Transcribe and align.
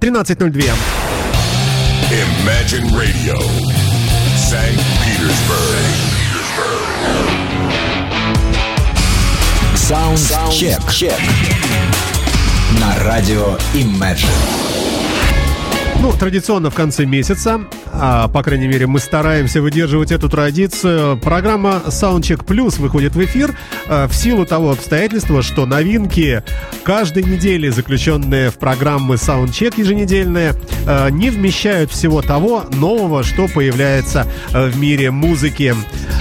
13.02. 0.00 0.62
Imagine 2.12 2.86
Radio, 2.96 3.34
St. 4.36 4.78
Petersburg. 5.02 5.84
Саундчек. 9.74 11.10
На 12.80 12.96
радио 13.04 13.56
Imagine. 13.74 14.28
Ну, 16.00 16.12
традиционно 16.12 16.70
в 16.70 16.74
конце 16.74 17.04
месяца, 17.04 17.60
а, 17.92 18.28
по 18.28 18.42
крайней 18.42 18.68
мере, 18.68 18.86
мы 18.86 18.98
стараемся 19.00 19.60
выдерживать 19.62 20.12
эту 20.12 20.28
традицию. 20.28 21.18
Программа 21.18 21.82
Soundcheck 21.86 22.44
Plus 22.44 22.80
выходит 22.80 23.14
в 23.14 23.24
эфир 23.24 23.56
а, 23.86 24.06
в 24.08 24.14
силу 24.14 24.46
того 24.46 24.72
обстоятельства, 24.72 25.42
что 25.42 25.66
новинки 25.66 26.42
каждой 26.82 27.24
недели, 27.24 27.68
заключенные 27.68 28.50
в 28.50 28.58
программы 28.58 29.16
Soundcheck 29.16 29.74
еженедельные, 29.76 30.54
а, 30.86 31.08
не 31.08 31.30
вмещают 31.30 31.90
всего 31.90 32.22
того 32.22 32.64
нового, 32.72 33.22
что 33.22 33.48
появляется 33.48 34.26
а, 34.52 34.68
в 34.68 34.78
мире 34.78 35.10
музыки 35.10 35.74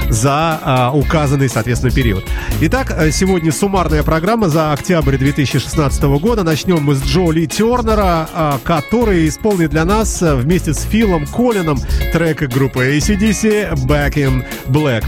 за 0.10 0.60
а, 0.62 0.92
указанный, 0.94 1.50
соответственно, 1.50 1.92
период. 1.94 2.26
Итак, 2.62 2.96
а, 2.98 3.12
сегодня 3.12 3.52
суммарная 3.52 4.04
программа 4.04 4.50
за 4.50 4.72
октябрь 4.72 5.18
2016 5.18 6.04
года. 6.20 6.44
Начнем 6.44 6.82
мы 6.82 6.96
с 6.96 7.04
Джоли 7.04 7.46
Тернера, 7.46 8.30
а, 8.34 8.60
который 8.64 9.28
исполнит 9.28 9.72
для 9.72 9.86
нас 9.86 10.22
а, 10.22 10.36
вместе 10.36 10.74
с 10.74 10.82
Филом 10.84 11.26
Коллином 11.58 11.80
трек 12.14 12.42
группы 12.54 12.98
ACDC 12.98 13.74
«Back 13.88 14.14
in 14.14 14.46
Black». 14.68 15.04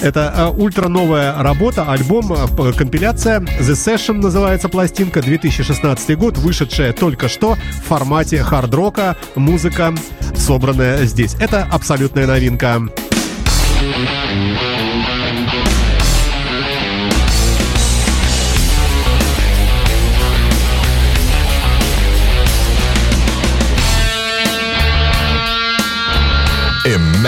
Это 0.00 0.32
а, 0.34 0.50
ультра 0.50 0.88
новая 0.88 1.40
работа, 1.40 1.84
альбом, 1.88 2.28
п- 2.56 2.72
компиляция 2.72 3.38
The 3.38 3.74
Session 3.74 4.14
называется 4.14 4.68
пластинка, 4.68 5.22
2016 5.22 6.18
год, 6.18 6.38
вышедшая 6.38 6.92
только 6.92 7.28
что 7.28 7.54
в 7.54 7.86
формате 7.88 8.42
хард-рока, 8.42 9.16
музыка, 9.36 9.94
собранная 10.34 11.04
здесь. 11.04 11.36
Это 11.38 11.68
абсолютная 11.70 12.26
новинка. 12.26 12.82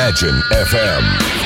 Imagine 0.05 0.42
FM. 0.50 1.44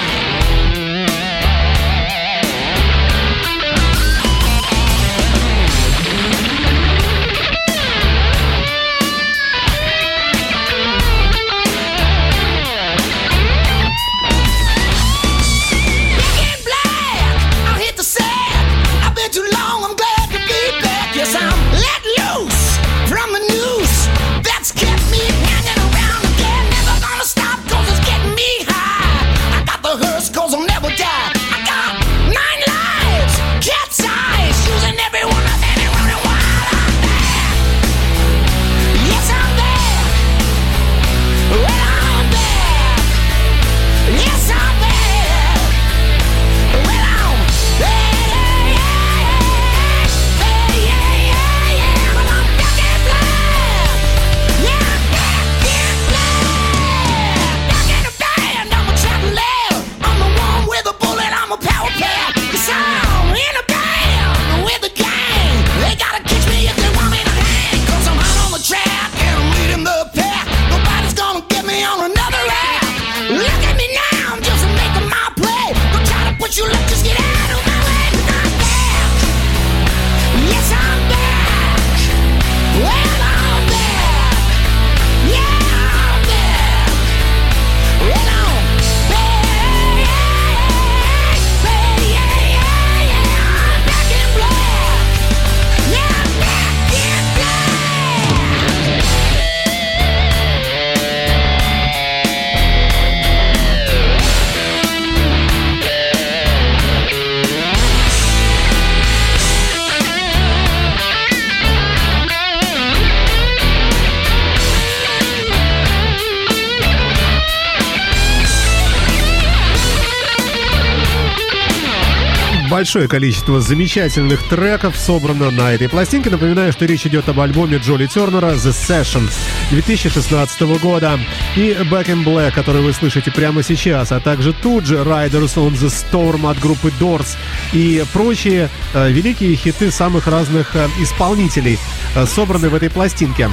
Большое 122.79 123.09
количество 123.09 123.61
замечательных 123.61 124.41
треков 124.49 124.97
собрано 124.97 125.51
на 125.51 125.73
этой 125.73 125.89
пластинке. 125.89 126.31
Напоминаю, 126.31 126.73
что 126.73 126.85
речь 126.87 127.05
идет 127.07 127.29
об 127.29 127.41
альбоме 127.41 127.79
Джоли 127.79 128.07
Тернера 128.07 128.53
The 128.53 128.71
Session 128.71 129.29
2016 129.71 130.61
года 130.81 131.19
и 131.57 131.77
Back 131.91 132.07
in 132.07 132.23
Black, 132.23 132.53
который 132.53 132.81
вы 132.83 132.93
слышите 132.93 133.33
прямо 133.33 133.65
сейчас, 133.65 134.13
а 134.13 134.21
также 134.21 134.53
тут 134.53 134.87
же 134.87 134.99
Riders 134.99 135.57
on 135.57 135.73
the 135.73 135.89
Storm 135.89 136.49
от 136.49 136.61
группы 136.61 136.93
Doors 137.01 137.37
и 137.73 138.05
прочие 138.13 138.71
э, 138.95 139.11
великие 139.11 139.57
хиты 139.57 139.91
самых 139.91 140.29
разных 140.29 140.77
э, 140.77 140.87
исполнителей, 141.01 141.81
э, 142.15 142.27
собраны 142.27 142.69
в 142.69 142.77
этой 142.77 142.91
пластинке. 142.91 143.51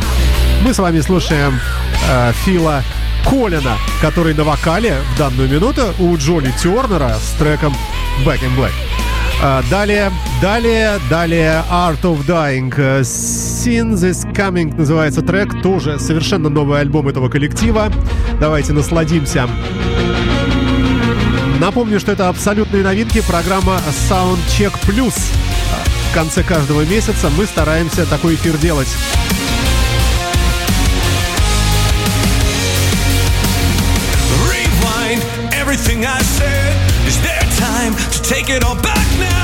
Мы 0.61 0.71
с 0.71 0.77
вами 0.77 1.01
слушаем 1.01 1.59
э, 2.11 2.31
Фила 2.45 2.83
Колина, 3.27 3.75
который 4.03 4.35
на 4.35 4.43
вокале 4.43 5.01
в 5.15 5.17
данную 5.17 5.49
минуту 5.49 5.95
у 5.97 6.15
Джоли 6.15 6.53
Тернера 6.61 7.17
с 7.17 7.31
треком 7.39 7.75
Back 8.23 8.41
in 8.41 8.55
Black. 8.55 8.84
А, 9.41 9.61
Далее, 9.69 10.11
далее, 10.41 10.99
далее 11.09 11.63
Art 11.69 12.01
of 12.01 12.25
Dying. 12.25 12.73
Э, 12.77 13.01
Sin 13.01 13.93
This 13.93 14.25
Coming 14.33 14.75
называется 14.75 15.21
трек. 15.21 15.61
Тоже 15.61 15.99
совершенно 15.99 16.49
новый 16.49 16.79
альбом 16.79 17.07
этого 17.07 17.29
коллектива. 17.29 17.91
Давайте 18.39 18.73
насладимся. 18.73 19.47
Напомню, 21.59 21.99
что 21.99 22.11
это 22.11 22.29
абсолютные 22.29 22.83
новинки. 22.83 23.21
Программа 23.21 23.79
Soundcheck 24.09 24.73
Plus. 24.87 25.15
В 26.11 26.13
конце 26.13 26.43
каждого 26.43 26.81
месяца 26.85 27.29
мы 27.37 27.45
стараемся 27.45 28.05
такой 28.05 28.35
эфир 28.35 28.57
делать. 28.57 28.87
Rewind 34.49 35.21
everything 35.51 36.05
I 36.05 36.21
said. 36.21 36.64
Take 38.27 38.49
it 38.49 38.63
all 38.63 38.73
back 38.81 39.19
now? 39.19 39.34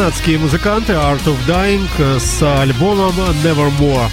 Канадские 0.00 0.38
музыканты 0.38 0.94
Art 0.94 1.22
of 1.26 1.36
Dying 1.46 2.18
с 2.18 2.42
альбомом 2.42 3.12
Nevermore 3.44 4.08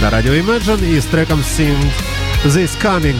на 0.00 0.08
радио 0.08 0.32
Imagine 0.32 0.82
и 0.88 0.98
с 0.98 1.04
треком 1.04 1.40
Sing 1.40 1.76
This 2.46 2.70
Coming. 2.82 3.14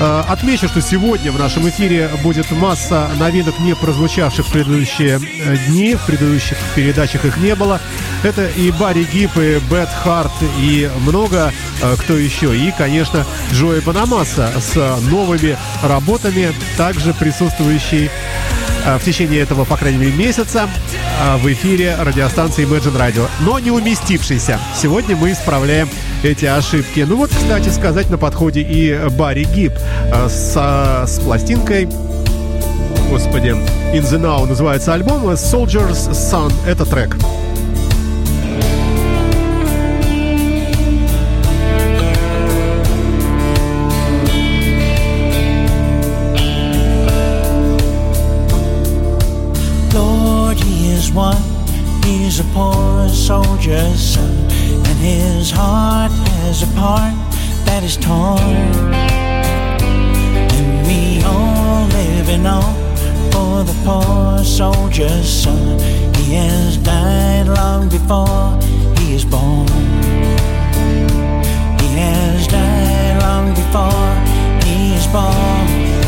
Э, 0.00 0.24
Отмечу, 0.28 0.66
что 0.66 0.80
сегодня 0.82 1.30
в 1.30 1.38
нашем 1.38 1.68
эфире 1.68 2.10
будет 2.20 2.50
масса 2.50 3.08
новинок, 3.16 3.60
не 3.60 3.76
прозвучавших 3.76 4.44
в 4.44 4.50
предыдущие 4.52 5.20
э, 5.20 5.56
дни, 5.68 5.94
в 5.94 6.04
предыдущих 6.04 6.58
передачах 6.74 7.24
их 7.26 7.36
не 7.36 7.54
было. 7.54 7.80
Это 8.24 8.48
и 8.48 8.72
Барри 8.72 9.04
Гип, 9.04 9.36
и 9.36 9.60
Бет 9.70 9.88
Харт, 10.02 10.32
и 10.58 10.90
много 11.06 11.52
э, 11.80 11.96
кто 11.96 12.16
еще. 12.16 12.56
И, 12.56 12.72
конечно, 12.76 13.24
Джои 13.52 13.78
Банамаса 13.78 14.52
с 14.60 14.74
новыми 15.08 15.56
работами, 15.84 16.52
также 16.76 17.14
присутствующий 17.14 18.10
в 18.84 19.04
течение 19.04 19.38
этого, 19.38 19.64
по 19.64 19.76
крайней 19.76 19.98
мере, 19.98 20.12
месяца 20.12 20.68
в 21.38 21.52
эфире 21.52 21.96
радиостанции 21.98 22.66
Imagine 22.66 22.96
Radio, 22.96 23.28
но 23.40 23.58
не 23.58 23.70
уместившийся. 23.70 24.58
Сегодня 24.76 25.16
мы 25.16 25.32
исправляем 25.32 25.88
эти 26.22 26.46
ошибки. 26.46 27.00
Ну 27.00 27.16
вот, 27.16 27.30
кстати 27.30 27.68
сказать, 27.68 28.10
на 28.10 28.18
подходе 28.18 28.60
и 28.60 29.08
Барри 29.10 29.44
Гиб 29.44 29.72
э, 30.12 30.28
с, 30.28 30.54
с 31.06 31.20
пластинкой 31.20 31.88
Господи, 33.12 33.48
In 33.92 34.02
the 34.02 34.18
Now 34.18 34.46
называется 34.46 34.94
альбом 34.94 35.28
Soldier's 35.32 36.10
Son. 36.12 36.50
Это 36.66 36.86
трек. 36.86 37.16
He's 52.12 52.40
a 52.40 52.44
poor 52.52 53.08
soldier's 53.08 53.98
son, 53.98 54.34
and 54.86 54.98
his 54.98 55.50
heart 55.50 56.12
has 56.12 56.62
a 56.62 56.66
part 56.78 57.14
that 57.64 57.82
is 57.82 57.96
torn. 57.96 58.92
And 60.56 60.86
we 60.86 61.24
all 61.24 61.86
live 61.86 62.28
in 62.28 62.46
awe 62.46 62.74
for 63.32 63.64
the 63.64 63.76
poor 63.86 64.44
soldier's 64.44 65.26
son. 65.26 65.78
He 66.16 66.34
has 66.34 66.76
died 66.76 67.48
long 67.48 67.88
before 67.88 68.60
he 68.98 69.14
is 69.14 69.24
born. 69.24 69.68
He 71.80 71.88
has 71.96 72.46
died 72.46 73.22
long 73.22 73.54
before 73.54 74.12
he 74.66 74.92
is 74.98 75.06
born. 75.06 76.01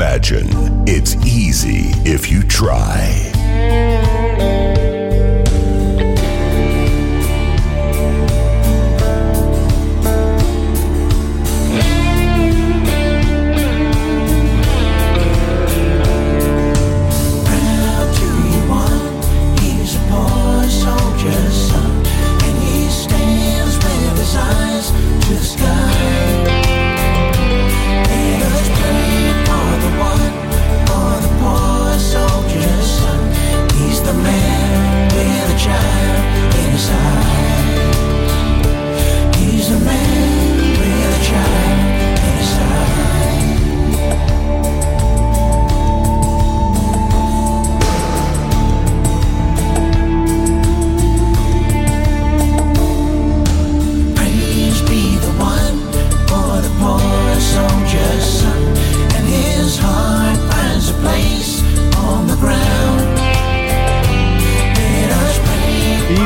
Imagine. 0.00 0.46
It's 0.86 1.16
easy 1.26 1.90
if 2.08 2.30
you 2.30 2.44
try. 2.44 3.32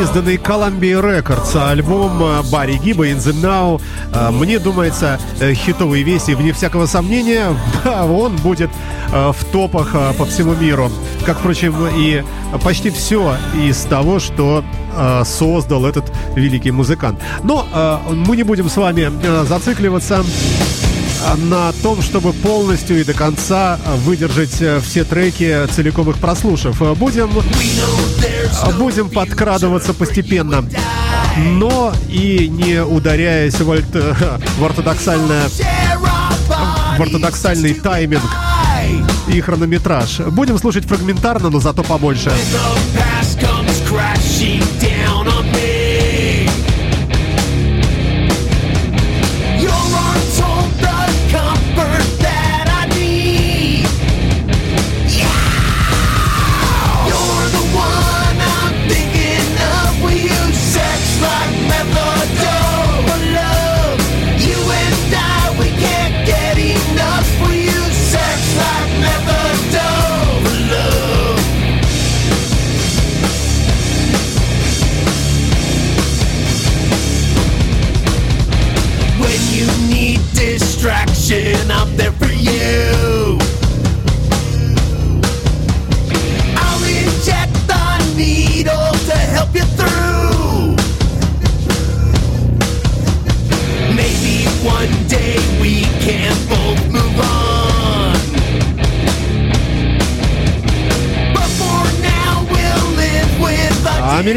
Изданный 0.02 0.34
Columbia 0.34 1.00
Records 1.00 1.56
альбом 1.56 2.20
э, 2.20 2.42
Барри 2.50 2.76
Гиба 2.76 3.06
In 3.06 3.18
The 3.18 3.32
Now. 3.40 3.80
Э, 4.12 4.30
Мне 4.32 4.58
думается, 4.58 5.20
э, 5.38 5.54
хитовый 5.54 6.02
весь 6.02 6.28
и 6.28 6.34
вне 6.34 6.52
всякого 6.52 6.86
сомнения, 6.86 7.56
да, 7.84 8.04
он 8.06 8.36
будет 8.36 8.70
в 9.10 9.36
топах 9.52 9.94
по 10.16 10.24
всему 10.24 10.54
миру. 10.54 10.90
Как, 11.26 11.38
впрочем, 11.38 11.74
и 11.94 12.24
почти 12.64 12.88
все 12.88 13.36
из 13.54 13.76
того, 13.82 14.18
что 14.20 14.64
создал 15.24 15.84
этот 15.84 16.10
великий 16.34 16.70
музыкант. 16.70 17.20
Но 17.42 17.66
мы 18.10 18.36
не 18.36 18.42
будем 18.42 18.70
с 18.70 18.76
вами 18.76 19.10
зацикливаться 19.44 20.24
на 21.36 21.72
том, 21.82 22.02
чтобы 22.02 22.32
полностью 22.32 23.00
и 23.00 23.04
до 23.04 23.14
конца 23.14 23.78
выдержать 24.04 24.60
э, 24.60 24.80
все 24.80 25.04
треки, 25.04 25.66
целиком 25.72 26.10
их 26.10 26.18
прослушав. 26.18 26.80
Э, 26.82 26.94
Будем, 26.94 27.30
будем 28.78 29.08
подкрадываться 29.10 29.94
постепенно, 29.94 30.64
но 31.36 31.92
и 32.08 32.48
не 32.48 32.82
ударяясь 32.82 33.54
в, 33.60 33.70
альт- 33.70 33.94
э, 33.94 34.38
в 34.58 34.64
ортодоксальное 34.64 35.48
в 36.98 37.00
ортодоксальный 37.02 37.74
тайминг 37.74 38.22
и 39.28 39.40
хронометраж. 39.40 40.18
Будем 40.20 40.58
слушать 40.58 40.84
фрагментарно, 40.86 41.48
но 41.50 41.60
зато 41.60 41.82
побольше. 41.82 42.30
Crashing 43.88 44.62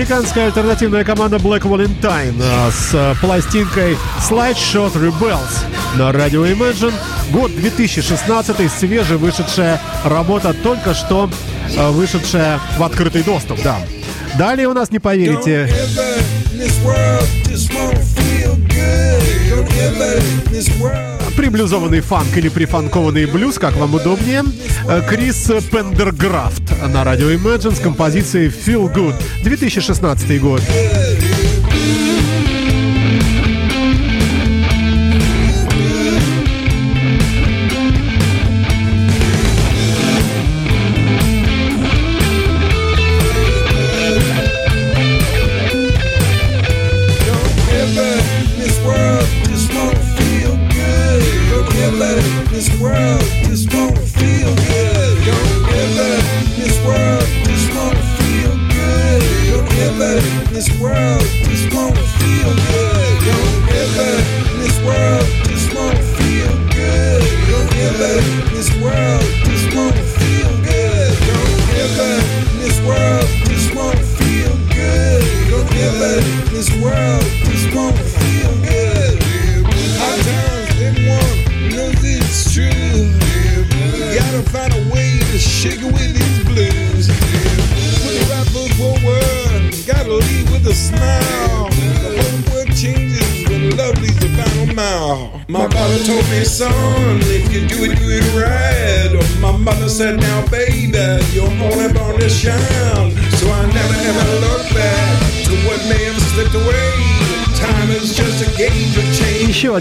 американская 0.05 0.45
альтернативная 0.45 1.03
команда 1.03 1.37
Black 1.37 1.63
Valentine 1.63 2.39
а, 2.39 2.69
с 2.69 2.91
а, 2.93 3.15
пластинкой 3.15 3.97
Slide 4.29 4.53
Shot 4.53 4.93
Rebels 4.93 5.65
на 5.97 6.11
радио 6.11 6.45
Imagine. 6.45 6.93
Год 7.31 7.51
2016, 7.55 8.71
свежевышедшая 8.71 9.81
работа, 10.03 10.53
только 10.53 10.93
что 10.93 11.27
а, 11.75 11.89
вышедшая 11.89 12.59
в 12.77 12.83
открытый 12.83 13.23
доступ, 13.23 13.59
да. 13.63 13.79
Далее 14.37 14.67
у 14.67 14.73
нас, 14.73 14.91
не 14.91 14.99
поверите, 14.99 15.67
Приблюзованный 21.35 22.01
фанк 22.01 22.37
или 22.37 22.49
прифанкованный 22.49 23.25
блюз, 23.25 23.59
как 23.59 23.75
вам 23.75 23.95
удобнее. 23.95 24.43
Э, 24.87 25.01
Крис 25.07 25.51
Пендерграфт 25.71 26.63
на 26.87 27.03
радио 27.03 27.29
Imagine 27.31 27.75
с 27.75 27.79
композицией 27.79 28.47
Feel 28.49 28.93
Good. 28.93 29.15
2016 29.43 30.41
год. 30.41 30.61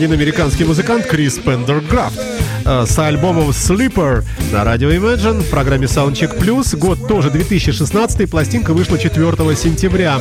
один 0.04 0.12
американский 0.12 0.64
музыкант 0.64 1.06
Крис 1.06 1.38
Пендерграфт 1.38 2.20
э, 2.66 2.84
с 2.86 2.98
альбомом 2.98 3.48
Slipper 3.50 4.22
на 4.52 4.62
радио 4.62 4.90
Imagine 4.90 5.40
в 5.40 5.48
программе 5.48 5.86
Soundcheck 5.86 6.38
Plus. 6.38 6.76
Год 6.76 7.08
тоже 7.08 7.30
2016, 7.30 8.30
пластинка 8.30 8.74
вышла 8.74 8.98
4 8.98 9.56
сентября. 9.56 10.20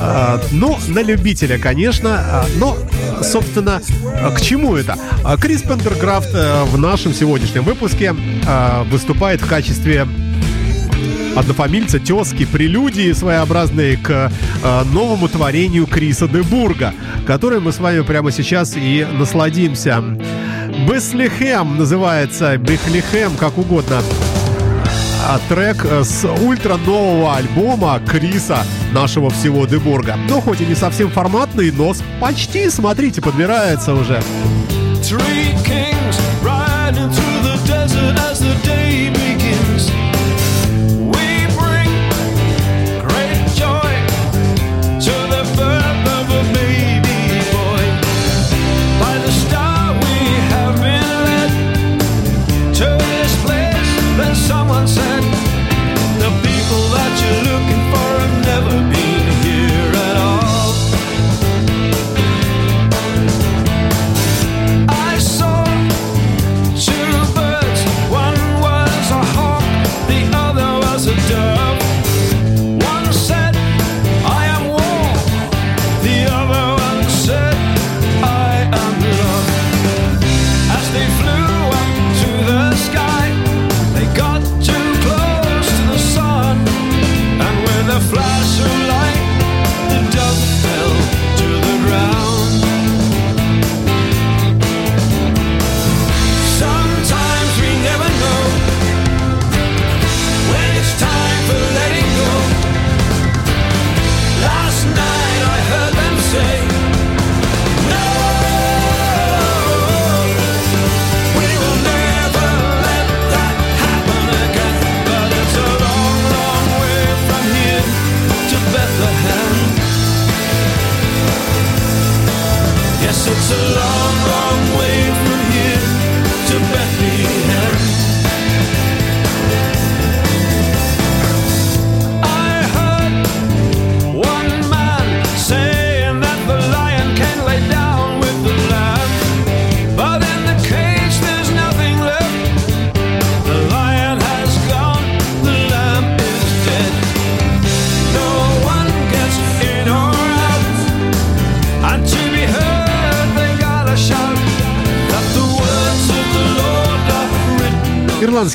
Э, 0.00 0.40
ну, 0.50 0.76
на 0.88 1.04
любителя, 1.04 1.56
конечно, 1.56 2.46
э, 2.48 2.58
но, 2.58 2.76
собственно, 3.22 3.80
к 4.36 4.40
чему 4.40 4.74
это? 4.74 4.98
Крис 5.40 5.62
Пендерграфт 5.62 6.32
в 6.32 6.76
нашем 6.76 7.14
сегодняшнем 7.14 7.62
выпуске 7.62 8.12
выступает 8.90 9.40
в 9.40 9.46
качестве 9.46 10.08
однофамильца, 11.36 12.00
тезки, 12.00 12.44
прелюдии 12.44 13.12
своеобразные 13.12 13.96
к 13.96 14.32
э, 14.62 14.82
новому 14.92 15.28
творению 15.28 15.86
Криса 15.86 16.26
Дебурга, 16.26 16.94
которое 17.26 17.60
мы 17.60 17.72
с 17.72 17.78
вами 17.78 18.00
прямо 18.00 18.32
сейчас 18.32 18.74
и 18.76 19.06
насладимся. 19.12 20.02
Беслихем 20.88 21.76
называется, 21.76 22.56
Бехлихем, 22.56 23.36
как 23.36 23.58
угодно. 23.58 24.02
А 25.28 25.38
трек 25.48 25.84
э, 25.84 26.04
с 26.04 26.24
ультра 26.24 26.76
нового 26.76 27.36
альбома 27.36 28.00
Криса, 28.06 28.58
нашего 28.92 29.30
всего 29.30 29.66
Дебурга. 29.66 30.16
Ну, 30.28 30.40
хоть 30.40 30.60
и 30.60 30.66
не 30.66 30.74
совсем 30.74 31.10
форматный, 31.10 31.70
но 31.70 31.92
почти, 32.20 32.70
смотрите, 32.70 33.20
подбирается 33.20 33.94
уже. 33.94 34.22
Three 35.02 35.54
kings 35.64 36.18
riding 36.42 37.10
through 37.10 37.42
the 37.42 37.56
desert 37.66 38.18
as 38.18 38.40
the 38.40 38.54
day 38.64 39.10
begins. 39.10 39.45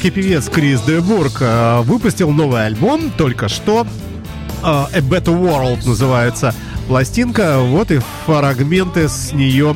Ирландский 0.02 0.10
певец 0.10 0.50
Крис 0.50 0.82
Дебург 0.82 1.38
э, 1.42 1.82
выпустил 1.82 2.32
новый 2.32 2.66
альбом 2.66 3.12
только 3.18 3.48
что. 3.50 3.86
э, 4.64 4.66
A 4.66 5.00
Better 5.00 5.40
World 5.40 5.88
называется 5.88 6.56
пластинка. 6.88 7.60
Вот 7.60 7.92
и 7.92 8.00
фрагменты 8.26 9.08
с 9.08 9.32
нее 9.32 9.76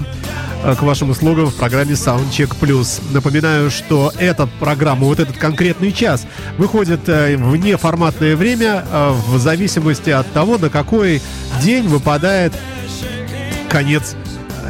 э, 0.63 0.75
к 0.75 0.81
вашим 0.81 1.11
услугам 1.11 1.47
в 1.47 1.55
программе 1.55 1.93
Soundcheck 1.93 2.55
Plus. 2.59 3.01
Напоминаю, 3.11 3.69
что 3.69 4.11
эта 4.17 4.47
программа, 4.59 5.05
вот 5.05 5.19
этот 5.19 5.37
конкретный 5.37 5.91
час, 5.91 6.25
выходит 6.57 7.07
в 7.07 7.55
неформатное 7.55 8.35
время 8.35 8.83
в 9.27 9.37
зависимости 9.37 10.09
от 10.09 10.31
того, 10.31 10.57
на 10.57 10.69
какой 10.69 11.21
день 11.61 11.87
выпадает 11.87 12.53
конец 13.69 14.15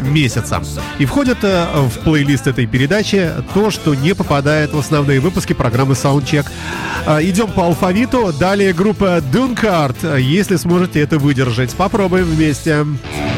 месяца. 0.02 0.62
И 1.00 1.06
входит 1.06 1.38
э, 1.44 1.66
в 1.74 2.00
плейлист 2.04 2.48
этой 2.48 2.66
передачи 2.66 3.32
то, 3.54 3.72
что 3.72 3.96
не 3.96 4.14
попадает 4.14 4.74
в 4.74 4.78
основные 4.80 5.20
выпуски 5.20 5.54
программы 5.54 5.94
Soundcheck. 5.94 6.46
Э, 7.06 7.20
Идем 7.22 7.52
по 7.52 7.66
алфавиту. 7.66 8.34
Далее 8.40 8.74
группа 8.74 9.22
Dunkard. 9.32 10.22
Если 10.22 10.56
сможете 10.56 11.02
это 11.02 11.18
выдержать, 11.18 11.74
попробуем 11.76 12.26
вместе. 12.26 12.86
Radio 12.86 13.35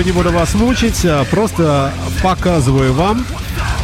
долго 0.00 0.04
не 0.04 0.12
буду 0.12 0.32
вас 0.32 0.54
мучить, 0.54 1.04
а 1.04 1.24
просто 1.24 1.92
показываю 2.22 2.94
вам 2.94 3.24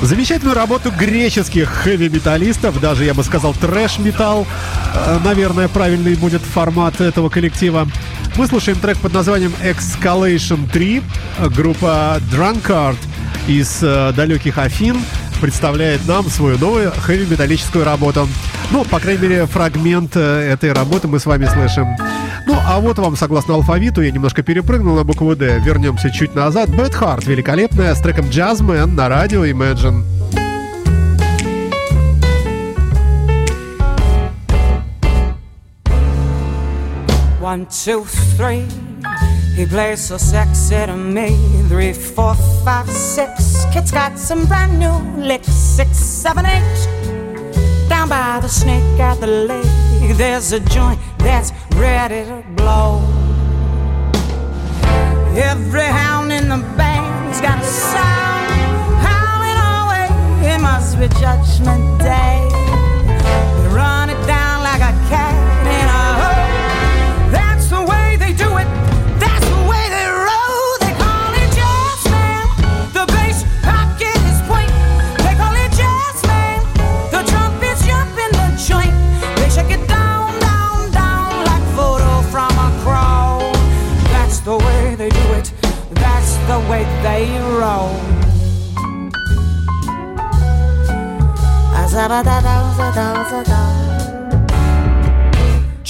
замечательную 0.01 0.55
работу 0.55 0.91
греческих 0.91 1.69
хэви-металлистов, 1.69 2.81
даже, 2.81 3.05
я 3.05 3.13
бы 3.13 3.23
сказал, 3.23 3.53
трэш-металл. 3.55 4.47
Э, 4.95 5.19
Наверное, 5.25 5.69
правильный 5.69 6.15
будет 6.15 6.41
формат 6.41 7.01
этого 7.01 7.29
коллектива. 7.29 7.87
Мы 8.37 8.47
слушаем 8.47 8.79
трек 8.79 8.99
под 8.99 9.13
названием 9.13 9.53
Excalation 9.63 10.71
3. 10.71 11.03
Группа 11.55 12.19
Drunkard 12.33 12.97
из 13.47 13.79
э, 13.83 14.13
далеких 14.17 14.59
Афин 14.59 14.97
представляет 15.41 16.07
нам 16.07 16.31
свою 16.31 16.57
новую 16.57 16.93
хэви-металлическую 16.93 17.85
работу. 17.85 18.27
Ну, 18.71 18.85
по 18.85 19.01
крайней 19.01 19.23
мере, 19.23 19.47
фрагмент 19.47 20.13
э, 20.17 20.53
этой 20.53 20.73
работы 20.73 21.09
мы 21.09 21.19
с 21.19 21.27
вами 21.27 21.47
слышим. 21.47 21.89
Ну, 22.47 22.55
а 22.65 22.79
вот 22.79 22.99
вам, 22.99 23.17
согласно 23.17 23.55
алфавиту, 23.55 24.03
я 24.03 24.13
немножко 24.13 24.43
перепрыгнул 24.43 24.95
на 24.95 25.03
букву 25.03 25.35
«Д». 25.35 25.59
Вернемся 25.59 26.11
чуть 26.11 26.35
назад. 26.37 26.69
Bad 26.71 26.93
Heart, 26.93 27.29
великолепная, 27.29 27.95
с 27.95 28.01
треком 28.01 28.27
Jazzman 28.27 28.87
на 28.87 29.09
радио 29.09 29.45
Imagine. 29.45 30.05
One, 37.41 37.67
two, 37.67 38.05
three. 38.37 38.67
He 39.57 39.65
plays 39.67 40.01
so 40.01 40.19
sexy 40.19 40.85
to 40.85 40.95
me. 40.95 41.37
Three, 41.69 41.93
four, 41.93 42.35
five, 42.65 42.89
six. 42.91 43.65
Kid's 43.73 43.91
got 43.91 44.19
some 44.19 44.47
brand 44.47 44.79
new 44.79 44.93
licks. 45.17 45.49
Six, 45.49 45.97
seven, 45.97 46.45
eight. 46.45 46.63
Down 47.89 48.09
by 48.09 48.41
the 48.43 48.49
snake 48.49 49.01
at 49.01 49.21
the 49.21 49.27
lake, 49.27 49.65
there's 50.15 50.53
a 50.53 50.61
joint 50.61 51.01
that's 51.19 51.53
ready 51.75 52.25
to 52.25 52.43
blow. 52.55 53.03
Every 55.37 55.81
hound 55.81 56.33
in 56.33 56.49
the 56.49 56.59
band's 56.77 57.41
got 57.41 57.61
a 57.61 57.65
sound 57.65 58.77
howling 59.07 59.61
away. 59.75 60.55
It 60.55 60.61
must 60.61 60.99
be 60.99 61.09
Judgment 61.21 62.01
Day. 62.01 62.36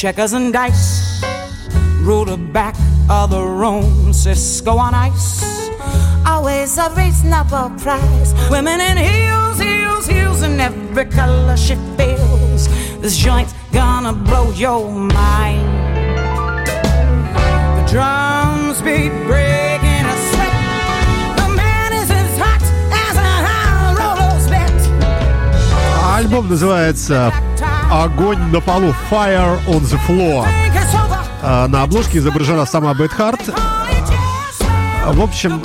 Checkers 0.06 0.34
and 0.34 0.54
dice 0.54 1.22
rule 2.02 2.26
the 2.26 2.38
back 2.38 2.76
of 3.10 3.30
the 3.30 3.42
room. 3.42 4.14
Cisco 4.14 4.78
on 4.78 4.94
ice, 4.94 5.70
always 6.26 6.78
a 6.78 6.90
reasonable 6.92 7.70
price. 7.80 8.34
Women 8.50 8.82
in 8.82 8.98
heels, 8.98 9.60
heels, 9.60 10.08
heels, 10.08 10.42
in 10.42 10.60
every 10.60 11.06
color 11.06 11.56
she 11.58 11.76
feels. 11.98 12.68
This 13.02 13.18
joint's 13.18 13.54
gonna 13.72 14.14
blow 14.14 14.52
your 14.52 14.90
mind. 14.90 15.68
The 17.78 17.86
drums 17.90 18.82
beat 18.82 19.12
breaking 19.28 20.06
a 20.14 20.18
sweat. 20.30 20.56
The 21.38 21.48
man 21.56 21.94
is 21.94 22.10
as 22.10 22.38
hot 22.38 22.64
as 23.06 23.16
a 23.18 23.32
high 23.48 23.94
roller's 24.00 24.48
bet. 24.50 24.72
Альбом 26.16 26.50
называется 26.50 27.32
«Огонь 27.91 28.39
на 28.53 28.61
полу» 28.61 28.95
Fire 29.11 29.59
on 29.67 29.81
the 29.83 29.99
Floor. 30.07 30.47
А 31.43 31.69
На 31.69 31.83
обложке 31.83 32.19
изображена 32.19 32.67
сама 32.67 32.95
Бет 32.95 33.13
Харт, 33.13 33.41
в 35.07 35.21
общем, 35.23 35.63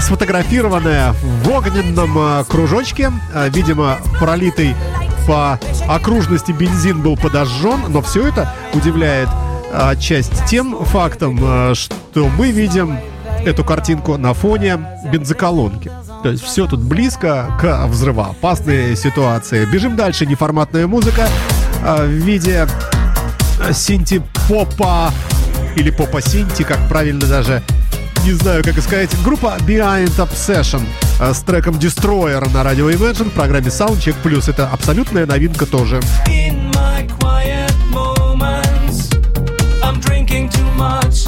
сфотографированная 0.00 1.14
в 1.42 1.50
огненном 1.50 2.16
а, 2.16 2.44
кружочке. 2.44 3.10
А, 3.34 3.48
Видимо, 3.48 3.98
пролитый 4.20 4.76
по 5.26 5.58
окружности 5.88 6.52
бензин 6.52 7.02
был 7.02 7.16
подожжен, 7.16 7.80
но 7.88 8.00
все 8.02 8.28
это 8.28 8.54
удивляет 8.72 9.28
часть 10.00 10.46
тем 10.46 10.82
фактом, 10.86 11.74
что 11.74 12.28
мы 12.38 12.50
видим 12.50 12.98
эту 13.44 13.64
картинку 13.64 14.16
на 14.16 14.32
фоне 14.32 14.78
бензоколонки. 15.12 15.90
То 16.22 16.30
есть 16.30 16.42
все 16.42 16.66
тут 16.66 16.80
близко 16.80 17.50
к 17.60 17.86
взрывоопасной 17.86 18.96
ситуации. 18.96 19.64
Бежим 19.64 19.96
дальше. 19.96 20.26
Неформатная 20.26 20.86
музыка 20.86 21.28
а, 21.84 22.04
в 22.04 22.08
виде 22.08 22.66
синти-попа 23.72 25.12
или 25.76 25.90
попа-синти, 25.90 26.62
как 26.62 26.88
правильно 26.88 27.26
даже 27.26 27.62
не 28.24 28.32
знаю, 28.32 28.62
как 28.64 28.78
сказать. 28.80 29.10
Группа 29.24 29.56
Behind 29.60 30.14
Obsession 30.16 30.82
э, 31.20 31.32
с 31.32 31.40
треком 31.40 31.76
Destroyer 31.76 32.52
на 32.52 32.62
радио 32.62 32.90
Imagine 32.90 33.30
в 33.30 33.32
программе 33.32 33.68
Soundcheck 33.68 34.16
Plus. 34.22 34.50
Это 34.50 34.68
абсолютная 34.68 35.24
новинка 35.24 35.66
тоже. 35.66 36.00
In 36.26 36.70
my 36.72 37.06
quiet 37.20 37.72
moments, 37.90 39.10
I'm 39.82 40.00
drinking 40.00 40.50
too 40.50 40.76
much. 40.76 41.27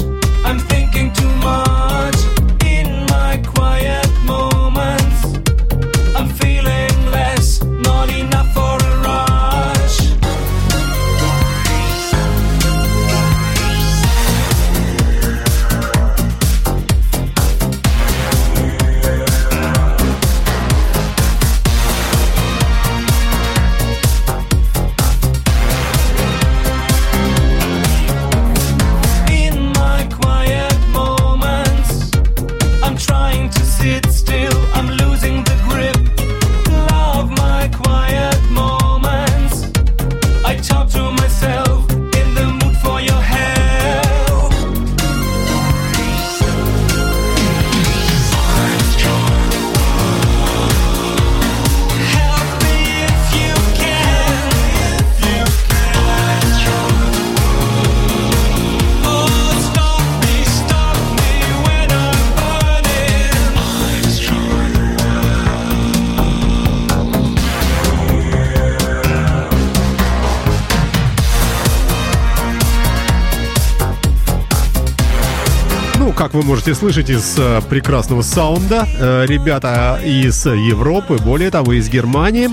Можете 76.51 76.75
слышать 76.75 77.09
из 77.09 77.35
э, 77.37 77.61
прекрасного 77.69 78.23
саунда, 78.23 78.85
э, 78.99 79.25
ребята 79.25 80.01
из 80.03 80.45
Европы, 80.45 81.15
более 81.15 81.49
того, 81.49 81.71
из 81.71 81.87
Германии. 81.87 82.49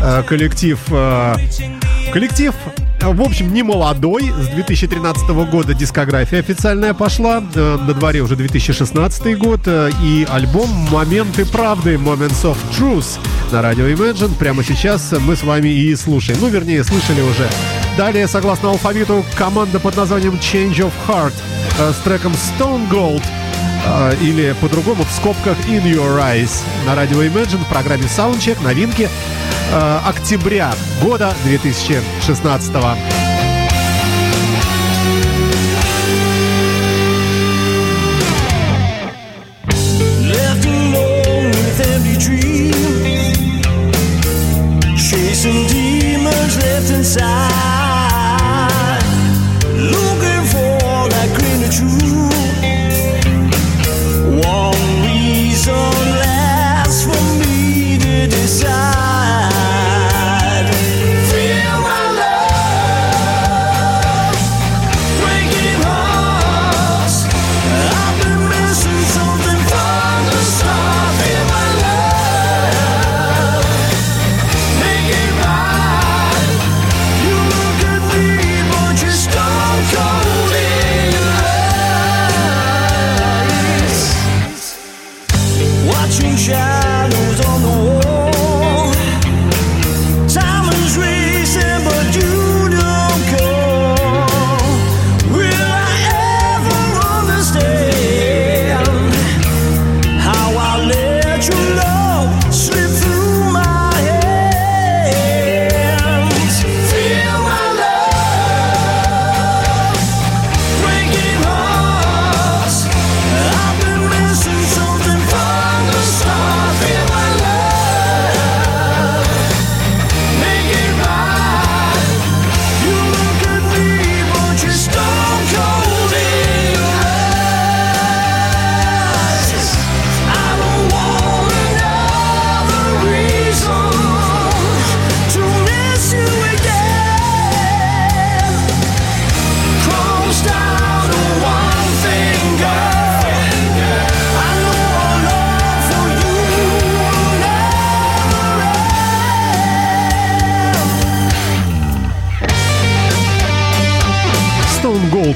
Э, 0.00 0.22
коллектив... 0.22 0.78
коллектив 2.12 2.54
в 3.00 3.20
общем, 3.20 3.52
не 3.52 3.64
молодой. 3.64 4.30
С 4.30 4.46
2013 4.54 5.28
года 5.50 5.74
дискография 5.74 6.38
официальная 6.38 6.94
пошла. 6.94 7.40
На 7.40 7.92
дворе 7.92 8.20
уже 8.20 8.36
2016 8.36 9.36
год. 9.36 9.68
И 10.02 10.26
альбом 10.30 10.70
«Моменты 10.92 11.44
правды» 11.44 11.96
Moments 11.96 12.44
of 12.44 12.56
Truth 12.78 13.18
на 13.52 13.62
радио 13.62 13.86
Imagine. 13.88 14.34
Прямо 14.38 14.62
сейчас 14.62 15.12
мы 15.20 15.34
с 15.34 15.42
вами 15.42 15.68
и 15.68 15.94
слушаем. 15.96 16.38
Ну, 16.40 16.48
вернее, 16.48 16.82
слышали 16.84 17.20
уже. 17.20 17.50
Далее, 17.98 18.26
согласно 18.26 18.70
алфавиту, 18.70 19.22
команда 19.36 19.80
под 19.80 19.96
названием 19.96 20.34
Change 20.34 20.76
of 20.76 20.92
Heart 21.06 21.34
с 21.78 21.96
треком 22.04 22.32
Stone 22.32 22.88
Gold 22.88 23.22
э, 23.86 24.14
или 24.20 24.54
по-другому 24.60 25.04
в 25.04 25.10
скобках 25.10 25.56
In 25.66 25.82
Your 25.82 26.18
Eyes 26.20 26.62
на 26.86 26.94
радио 26.94 27.22
Imagine 27.22 27.64
в 27.64 27.68
программе 27.68 28.04
Soundcheck 28.04 28.62
новинки 28.62 29.08
э, 29.72 29.98
октября 30.06 30.72
года 31.02 31.34
2016 31.44 32.72
Left 40.22 40.64
alone 40.64 41.50
with 41.50 41.80
empty 41.80 42.16
dreams, 42.16 43.60
chasing 44.96 45.66
demons 45.66 46.56
left 46.56 46.90
inside, 46.90 47.83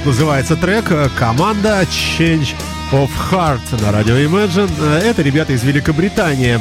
называется 0.08 0.56
трек. 0.56 0.90
э, 0.90 1.10
Команда 1.18 1.82
Change 1.82 2.54
of 2.92 3.10
Heart 3.30 3.82
на 3.82 3.92
радио 3.92 4.14
Imagine. 4.16 4.70
Э, 4.80 5.00
Это 5.04 5.20
ребята 5.20 5.52
из 5.52 5.62
Великобритании. 5.62 6.58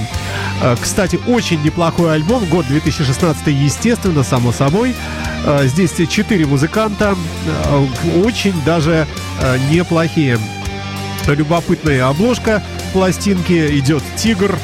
Э, 0.61 0.75
Кстати, 0.79 1.17
очень 1.27 1.63
неплохой 1.63 2.13
альбом. 2.13 2.43
Год 2.45 2.67
2016, 2.67 3.47
естественно, 3.47 4.23
само 4.23 4.51
собой. 4.51 4.93
Здесь 5.63 5.93
четыре 6.09 6.45
музыканта. 6.45 7.15
Очень 8.25 8.53
даже 8.65 9.07
неплохие. 9.71 10.37
Любопытная 11.25 12.05
обложка 12.07 12.61
пластинки. 12.91 13.79
Идет 13.79 14.03
тигр. 14.17 14.57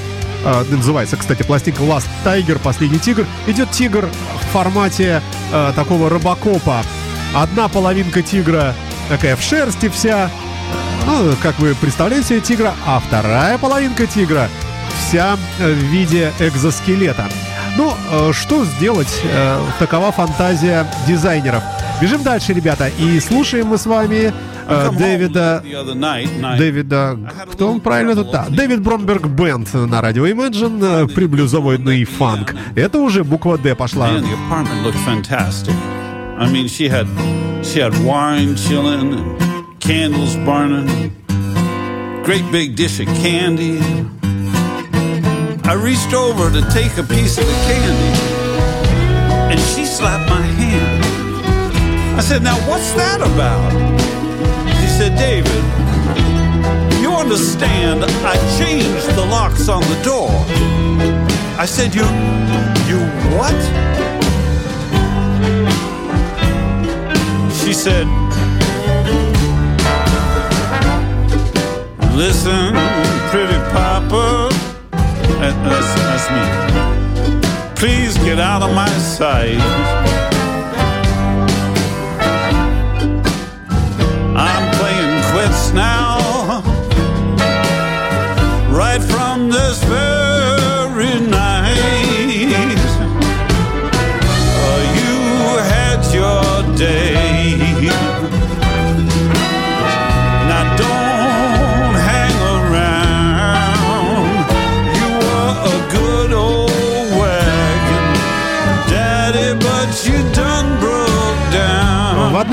Называется, 0.71 1.15
кстати, 1.15 1.43
пластинка 1.43 1.83
Last 1.83 2.07
Tiger, 2.25 2.59
последний 2.59 2.99
тигр. 2.99 3.25
Идет 3.47 3.71
тигр 3.71 4.09
в 4.41 4.51
формате 4.51 5.21
такого 5.75 6.09
робокопа. 6.09 6.83
Одна 7.35 7.67
половинка 7.67 8.21
тигра 8.21 8.75
такая 9.09 9.35
в 9.35 9.41
шерсти 9.41 9.89
вся, 9.89 10.29
ну, 11.07 11.33
как 11.41 11.57
вы 11.59 11.73
представляете 11.73 12.27
себе 12.27 12.41
тигра, 12.41 12.73
а 12.85 12.99
вторая 12.99 13.57
половинка 13.57 14.05
тигра 14.05 14.47
вся 14.99 15.35
э, 15.59 15.71
в 15.71 15.77
виде 15.77 16.31
экзоскелета. 16.39 17.25
Ну, 17.75 17.91
э, 18.11 18.31
что 18.33 18.63
сделать? 18.65 19.21
Э, 19.23 19.59
Такова 19.79 20.11
фантазия 20.11 20.85
дизайнеров. 21.07 21.63
Бежим 21.99 22.21
дальше, 22.21 22.53
ребята, 22.53 22.89
и 22.99 23.19
слушаем 23.19 23.67
мы 23.67 23.79
с 23.79 23.87
вами 23.87 24.31
э, 24.67 24.89
Дэвида... 24.95 25.63
Дэвида... 26.57 27.17
Кто 27.51 27.71
он 27.71 27.79
правильно 27.79 28.15
тут? 28.15 28.31
Да, 28.31 28.45
Дэвид 28.47 28.81
Бромберг 28.81 29.25
Бенд 29.25 29.73
на 29.73 30.01
радио 30.01 30.27
Imagine, 30.27 31.07
приблюзованный 31.07 32.03
фанк. 32.03 32.55
Это 32.75 32.99
уже 32.99 33.23
буква 33.23 33.57
«Д» 33.57 33.73
пошла. 33.73 34.09
I 36.43 36.51
mean, 36.51 36.67
she 36.67 36.89
had 36.89 37.07
she 37.65 37.79
had 37.79 37.93
wine 38.03 38.57
chilling, 38.57 39.13
and 39.13 39.79
candles 39.79 40.35
burning, 40.35 41.15
great 42.25 42.43
big 42.51 42.75
dish 42.75 42.99
of 42.99 43.07
candy. 43.23 43.79
I 45.63 45.73
reached 45.73 46.13
over 46.13 46.51
to 46.51 46.61
take 46.71 46.97
a 46.97 47.03
piece 47.03 47.37
of 47.37 47.45
the 47.45 47.59
candy, 47.63 48.13
and 49.51 49.59
she 49.71 49.85
slapped 49.85 50.29
my 50.29 50.41
hand. 50.41 51.05
I 52.19 52.21
said, 52.21 52.43
"Now 52.43 52.57
what's 52.69 52.91
that 52.91 53.21
about?" 53.21 53.71
She 54.81 54.87
said, 54.87 55.15
"David, 55.17 55.63
you 57.01 57.13
understand? 57.13 58.03
I 58.03 58.35
changed 58.59 59.15
the 59.15 59.25
locks 59.25 59.69
on 59.69 59.81
the 59.83 59.99
door." 60.03 60.29
I 61.57 61.65
said, 61.65 61.95
"You, 61.95 62.03
you 62.89 62.99
what?" 63.37 64.12
She 67.63 67.71
said, 67.73 68.07
Listen, 72.13 72.73
pretty 73.31 73.57
papa. 73.71 74.49
That- 75.39 75.57
That's, 75.63 75.93
that's 76.07 76.27
me. 76.35 76.43
Please 77.75 78.17
get 78.19 78.39
out 78.39 78.61
of 78.61 78.73
my 78.75 78.89
sight. 78.99 79.59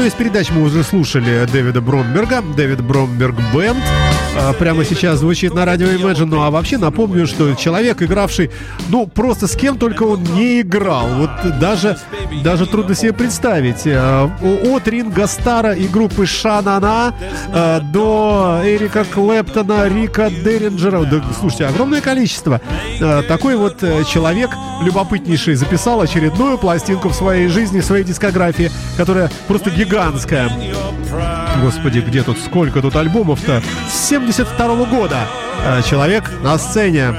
Одной 0.00 0.08
из 0.08 0.14
передач 0.14 0.48
мы 0.48 0.62
уже 0.62 0.82
слушали 0.82 1.46
Дэвида 1.52 1.82
Бромберга, 1.82 2.40
Дэвид 2.56 2.80
Бромберг 2.80 3.34
Бенд. 3.52 3.84
А, 4.34 4.54
Прямо 4.54 4.82
сейчас 4.82 5.18
звучит 5.18 5.52
на 5.52 5.66
радио 5.66 5.88
Imagine. 5.88 6.24
Ну 6.24 6.40
а 6.40 6.50
вообще 6.50 6.78
напомню, 6.78 7.26
что 7.26 7.54
человек, 7.54 8.00
игравший, 8.00 8.50
ну 8.88 9.06
просто 9.06 9.46
с 9.46 9.54
кем 9.54 9.76
только 9.76 10.04
он 10.04 10.22
не 10.22 10.62
играл. 10.62 11.06
Вот 11.16 11.30
даже, 11.58 11.98
даже 12.42 12.64
трудно 12.64 12.94
себе 12.94 13.12
представить. 13.12 13.82
А, 13.84 14.30
От 14.40 14.88
Ринга 14.88 15.26
Стара 15.26 15.74
и 15.74 15.86
группы 15.86 16.24
Шанана 16.24 17.14
а, 17.52 17.80
до 17.80 18.62
Эрика 18.64 19.04
Клэптона, 19.04 19.86
Рика 19.86 20.30
Деринджера. 20.30 21.04
Да, 21.04 21.22
слушайте, 21.38 21.66
огромное 21.66 22.00
количество. 22.00 22.62
Такой 23.28 23.56
вот 23.56 23.82
э, 23.82 24.04
человек 24.04 24.50
любопытнейший 24.82 25.54
записал 25.54 26.00
очередную 26.00 26.58
пластинку 26.58 27.08
в 27.08 27.14
своей 27.14 27.48
жизни, 27.48 27.80
в 27.80 27.84
своей 27.84 28.04
дискографии, 28.04 28.70
которая 28.96 29.30
просто 29.46 29.70
гигантская. 29.70 29.89
Господи, 31.62 31.98
где 31.98 32.22
тут, 32.22 32.38
сколько 32.38 32.80
тут 32.80 32.94
альбомов-то? 32.94 33.60
С 33.88 34.08
72 34.08 34.84
года. 34.86 35.26
Э, 35.64 35.82
Человек 35.82 36.30
на 36.42 36.56
сцене. 36.58 37.12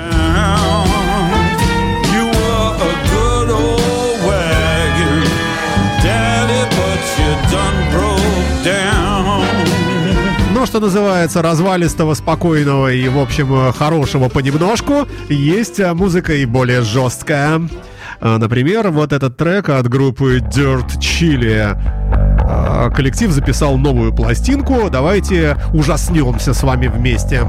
Но, 10.54 10.66
что 10.66 10.80
называется, 10.80 11.42
развалистого, 11.42 12.14
спокойного 12.14 12.94
и, 12.94 13.08
в 13.10 13.18
общем, 13.20 13.54
э, 13.54 13.74
хорошего 13.74 14.30
понемножку, 14.30 15.08
есть 15.28 15.80
э, 15.80 15.94
музыка 15.94 16.34
и 16.34 16.46
более 16.46 16.84
жесткая. 16.84 17.62
Э, 18.22 18.38
Например, 18.38 18.90
вот 18.90 19.14
этот 19.14 19.38
трек 19.38 19.70
от 19.70 19.88
группы 19.90 20.38
Dirt 20.38 21.00
Chili. 21.00 21.76
Э, 22.48 22.90
Коллектив 22.96 23.32
записал 23.32 23.78
новую 23.78 24.14
пластинку. 24.14 24.90
Давайте 24.90 25.58
ужаснемся 25.74 26.54
с 26.54 26.64
вами 26.64 26.88
вместе. 26.88 27.42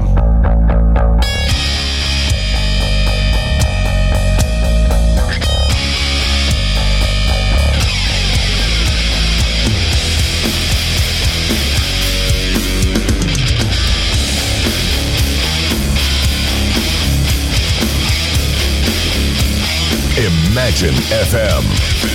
Station 20.83 20.95
FM. 21.23 22.12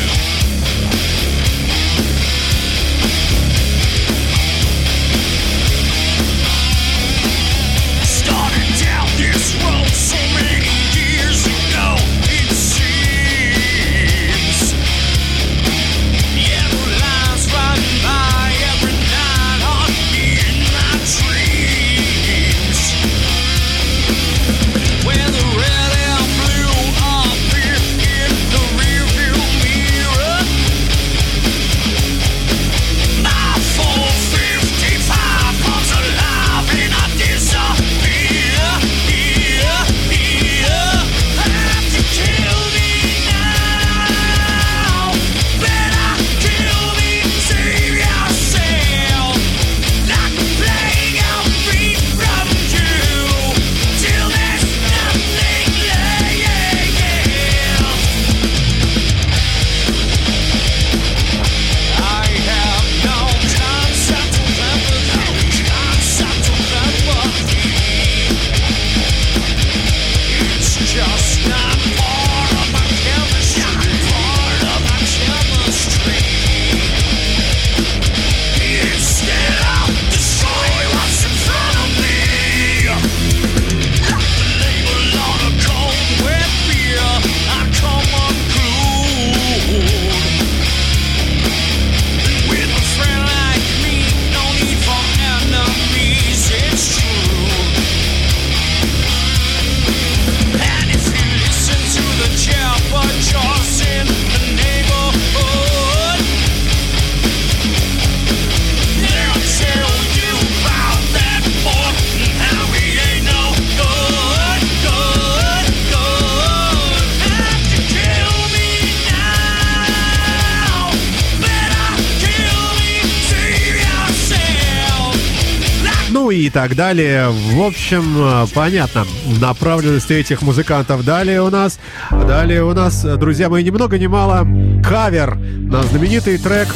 И 126.48 126.50
так 126.50 126.74
далее. 126.74 127.28
В 127.28 127.60
общем, 127.62 128.02
э, 128.16 128.46
понятно. 128.54 129.04
Направленность 129.38 130.10
этих 130.10 130.40
музыкантов. 130.40 131.04
Далее 131.04 131.42
у 131.42 131.50
нас, 131.50 131.78
далее 132.10 132.64
у 132.64 132.72
нас, 132.72 133.04
э, 133.04 133.16
друзья 133.16 133.50
мои, 133.50 133.62
ни 133.62 133.68
много 133.68 133.98
ни 133.98 134.06
мало 134.06 134.46
кавер 134.82 135.36
на 135.36 135.82
знаменитый 135.82 136.38
трек 136.38 136.68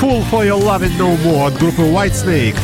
Full 0.00 0.24
for 0.30 0.44
Your 0.44 0.60
Loving 0.60 0.98
No 0.98 1.16
More 1.24 1.46
от 1.46 1.58
группы 1.58 1.82
White 1.82 2.14
Snake. 2.14 2.56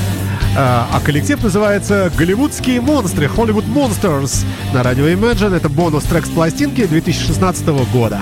А 0.57 0.89
а 0.93 1.01
коллектив 1.01 1.41
называется 1.43 2.11
«Голливудские 2.17 2.81
монстры» 2.81 3.27
Hollywood 3.27 3.67
Monsters 3.73 4.45
на 4.73 4.83
радио 4.83 5.07
Imagine. 5.07 5.57
Это 5.57 5.69
бонус-трек 5.69 6.27
с 6.27 6.31
пластинки 6.31 6.87
2016 6.87 7.67
года. 7.93 8.21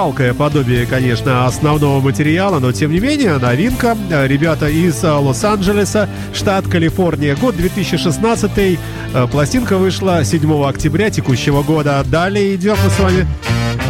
Жалкое 0.00 0.32
подобие, 0.32 0.86
конечно, 0.86 1.44
основного 1.44 2.00
материала, 2.00 2.58
но 2.58 2.72
тем 2.72 2.90
не 2.90 3.00
менее, 3.00 3.36
новинка. 3.36 3.94
Ребята 4.08 4.66
из 4.66 5.04
э, 5.04 5.12
Лос-Анджелеса, 5.12 6.08
штат 6.32 6.66
Калифорния, 6.66 7.36
год 7.36 7.54
2016. 7.54 8.50
Э, 8.56 9.26
Пластинка 9.30 9.76
вышла 9.76 10.24
7 10.24 10.64
октября 10.64 11.10
текущего 11.10 11.62
года. 11.62 12.02
Далее 12.06 12.54
идем 12.54 12.76
мы 12.82 12.88
с 12.88 12.98
вами 12.98 13.26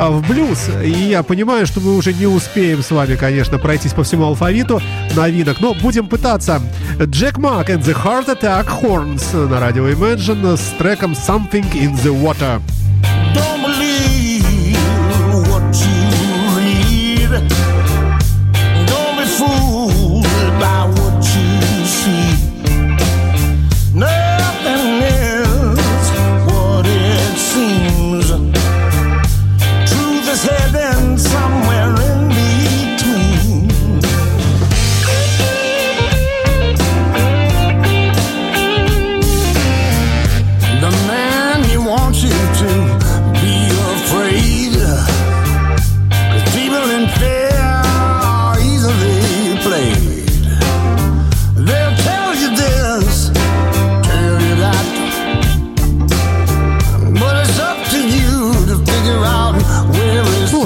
э, 0.01 0.09
в 0.09 0.27
блюз. 0.27 0.69
И 0.85 0.91
я 0.91 1.23
понимаю, 1.23 1.65
что 1.65 1.79
мы 1.79 1.97
уже 1.97 2.13
не 2.13 2.27
успеем 2.27 2.83
с 2.83 2.91
вами, 2.91 3.15
конечно, 3.15 3.59
пройтись 3.59 3.93
по 3.93 4.03
всему 4.03 4.25
алфавиту 4.25 4.83
новинок, 5.15 5.61
но 5.61 5.75
будем 5.75 6.09
пытаться. 6.09 6.61
Джек 7.01 7.39
Мак 7.39 7.71
and 7.71 7.85
the 7.85 7.95
Heart 7.95 8.37
Attack 8.37 8.67
Horns 8.83 9.47
на 9.47 9.61
радио 9.61 9.89
Imagine 9.89 10.57
с 10.57 10.75
треком 10.77 11.13
Something 11.13 11.71
in 11.73 11.95
the 12.03 12.11
Water. 12.21 12.61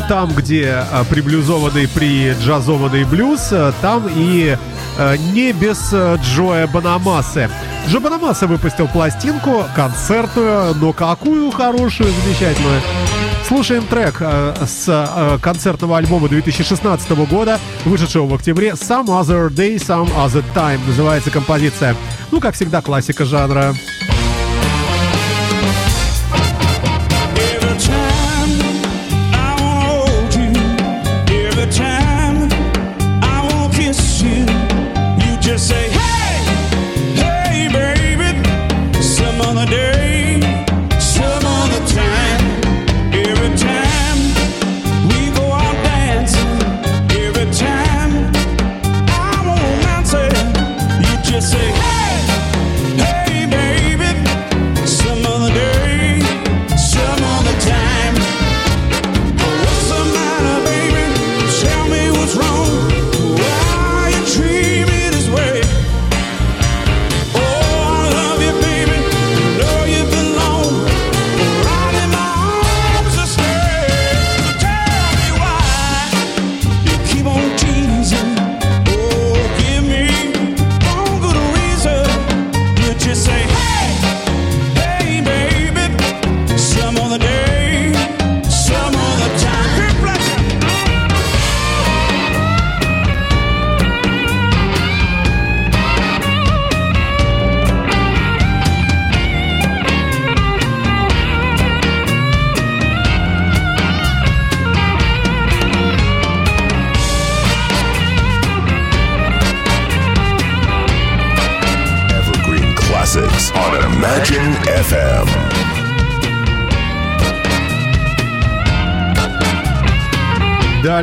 Там, 0.09 0.33
где 0.35 0.85
а, 0.91 1.05
при 1.05 1.21
джазованный 2.33 3.05
блюз, 3.05 3.49
а, 3.53 3.73
там 3.81 4.09
и 4.09 4.57
а, 4.99 5.17
не 5.17 5.53
без 5.53 5.91
а, 5.93 6.17
Джоя 6.17 6.67
Банамасы. 6.67 7.51
Джо 7.89 8.01
Банамаса 8.01 8.47
выпустил 8.47 8.89
пластинку 8.89 9.65
концертную, 9.75 10.75
но 10.75 10.93
какую 10.93 11.51
хорошую, 11.51 12.11
замечательную. 12.13 12.81
Слушаем 13.47 13.87
трек 13.87 14.17
а, 14.21 14.55
с 14.67 15.39
концертного 15.43 15.99
альбома 15.99 16.29
2016 16.29 17.11
года, 17.29 17.59
вышедшего 17.85 18.27
в 18.27 18.35
октябре 18.35 18.71
«Some 18.71 19.07
Other 19.07 19.49
Day, 19.49 19.77
Some 19.77 20.11
Other 20.15 20.45
Time» 20.55 20.81
называется 20.87 21.31
композиция. 21.31 21.97
Ну, 22.31 22.41
как 22.41 22.55
всегда, 22.55 22.83
классика 22.83 23.25
жанра. 23.25 23.75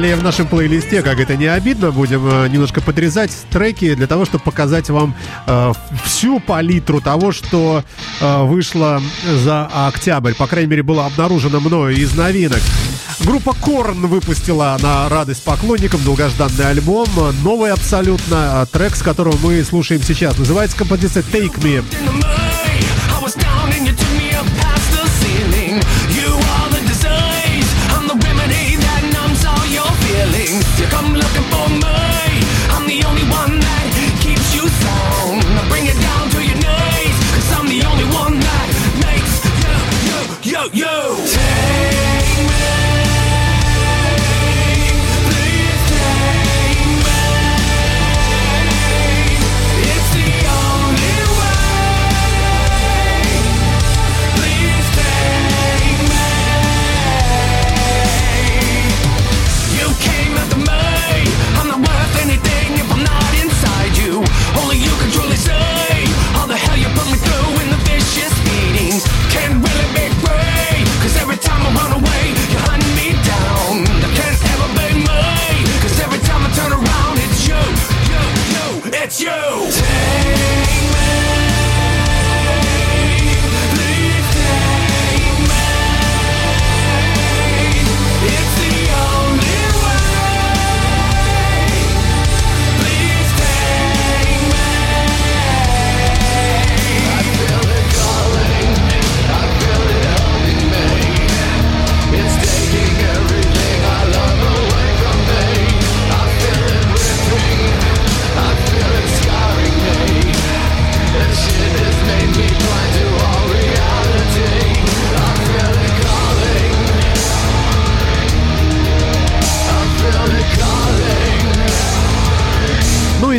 Далее 0.02 0.16
в 0.16 0.24
нашем 0.24 0.48
плейлисте, 0.48 1.04
как 1.04 1.20
это 1.20 1.38
не 1.38 1.46
обидно, 1.46 1.92
будем 1.92 2.26
э, 2.26 2.48
немножко 2.48 2.82
подрезать 2.82 3.30
треки 3.52 3.94
для 3.94 4.08
того, 4.08 4.26
чтобы 4.26 4.44
показать 4.44 4.90
вам 4.90 5.14
э, 5.46 5.74
всю 6.04 6.40
палитру 6.40 7.02
того, 7.02 7.32
что 7.32 7.84
э, 8.20 8.44
вышло 8.46 9.00
за 9.44 9.70
октябрь. 9.72 10.34
По 10.34 10.48
крайней 10.48 10.72
мере, 10.72 10.82
было 10.82 11.06
обнаружено 11.06 11.60
мною 11.60 11.96
из 11.96 12.16
новинок. 12.16 12.62
Группа 13.20 13.54
Корн 13.54 14.08
выпустила 14.08 14.76
на 14.82 15.08
радость 15.08 15.44
поклонникам 15.44 16.04
долгожданный 16.04 16.72
альбом. 16.72 17.08
Новый 17.44 17.72
абсолютно 17.72 18.66
э, 18.72 18.76
трек, 18.76 18.96
с 18.96 19.04
которого 19.04 19.38
мы 19.44 19.64
слушаем 19.64 20.02
сейчас. 20.02 20.36
Называется 20.36 20.78
композиция 20.78 21.22
«Take 21.22 21.60
Me». 21.60 21.84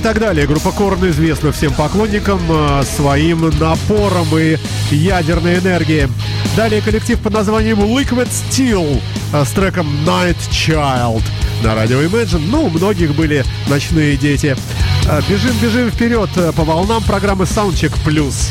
Так 0.02 0.18
далее. 0.18 0.46
Группа 0.46 0.72
Корн 0.72 1.08
известна 1.10 1.52
всем 1.52 1.72
поклонникам 1.74 2.40
э, 2.48 2.82
своим 2.96 3.50
напором 3.60 4.26
и 4.36 4.58
ядерной 4.90 5.58
энергией. 5.58 6.08
Далее 6.56 6.82
коллектив 6.82 7.20
под 7.20 7.34
названием 7.34 7.78
Liquid 7.78 8.28
Steel 8.28 9.00
э, 9.32 9.44
с 9.44 9.50
треком 9.50 9.86
Night 10.04 10.36
Child 10.50 11.22
на 11.62 11.76
радио 11.76 12.02
Imagine. 12.02 12.42
Ну, 12.48 12.64
у 12.64 12.70
многих 12.70 13.14
были 13.14 13.44
ночные 13.68 14.16
дети. 14.16 14.56
Э, 15.08 15.20
Бежим, 15.28 15.56
бежим 15.62 15.90
вперед 15.90 16.30
по 16.56 16.64
волнам 16.64 17.02
программы 17.04 17.44
Soundcheck 17.44 17.92
Plus. 18.04 18.50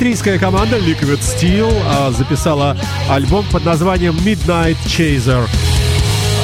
Австрийская 0.00 0.38
команда 0.38 0.78
Liquid 0.78 1.20
Steel 1.20 1.70
а, 1.86 2.10
записала 2.10 2.74
альбом 3.10 3.44
под 3.52 3.66
названием 3.66 4.16
Midnight 4.16 4.78
Chaser. 4.86 5.46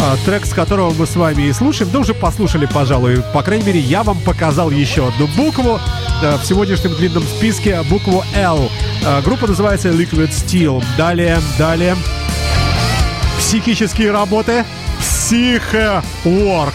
А, 0.02 0.16
Трек, 0.26 0.44
с 0.44 0.50
которого 0.50 0.92
мы 0.92 1.06
с 1.06 1.16
вами 1.16 1.44
и 1.44 1.52
слушаем, 1.54 1.90
да 1.90 2.00
уже 2.00 2.12
послушали, 2.12 2.66
пожалуй. 2.66 3.22
По 3.32 3.42
крайней 3.42 3.64
мере, 3.64 3.80
я 3.80 4.02
вам 4.02 4.20
показал 4.20 4.70
еще 4.70 5.08
одну 5.08 5.26
букву 5.28 5.80
в 6.20 6.44
сегодняшнем 6.44 6.96
длинном 6.96 7.22
списке, 7.22 7.80
букву 7.88 8.22
L. 8.34 8.70
А, 9.06 9.22
Группа 9.22 9.46
называется 9.46 9.88
Liquid 9.88 10.28
Steel. 10.28 10.84
Далее, 10.98 11.38
далее. 11.56 11.96
Психические 13.38 14.10
работы. 14.10 14.66
Psyche 15.00 16.04
Work. 16.26 16.74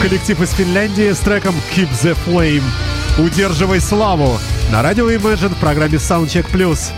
Коллектив 0.00 0.42
из 0.42 0.50
Финляндии 0.50 1.12
с 1.12 1.18
треком 1.18 1.54
Keep 1.76 1.90
the 2.02 2.16
Flame. 2.26 2.64
Удерживай 3.18 3.80
славу. 3.80 4.36
На 4.70 4.82
радио 4.82 5.08
Imagine 5.10 5.52
в 5.52 5.60
программе 5.60 5.98
Soundcheck 5.98 6.46
Plus. 6.52 6.92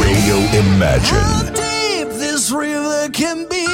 Radio 0.00 0.36
Imagine. 0.58 1.16
How 1.16 1.42
deep 1.54 2.08
this 2.18 2.50
river 2.50 3.08
can 3.12 3.46
be, 3.48 3.66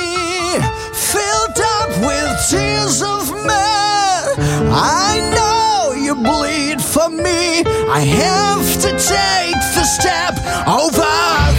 filled 0.92 1.58
up 1.76 1.90
with 2.06 2.30
tears 2.48 3.02
of 3.02 3.30
men. 3.46 4.24
I 4.72 5.30
know 5.34 5.57
you 6.08 6.14
bleed 6.14 6.80
for 6.80 7.10
me. 7.10 7.62
I 7.90 8.00
have 8.00 8.66
to 8.80 8.90
take 8.92 9.60
the 9.76 9.84
step 9.84 10.34
over 10.66 11.57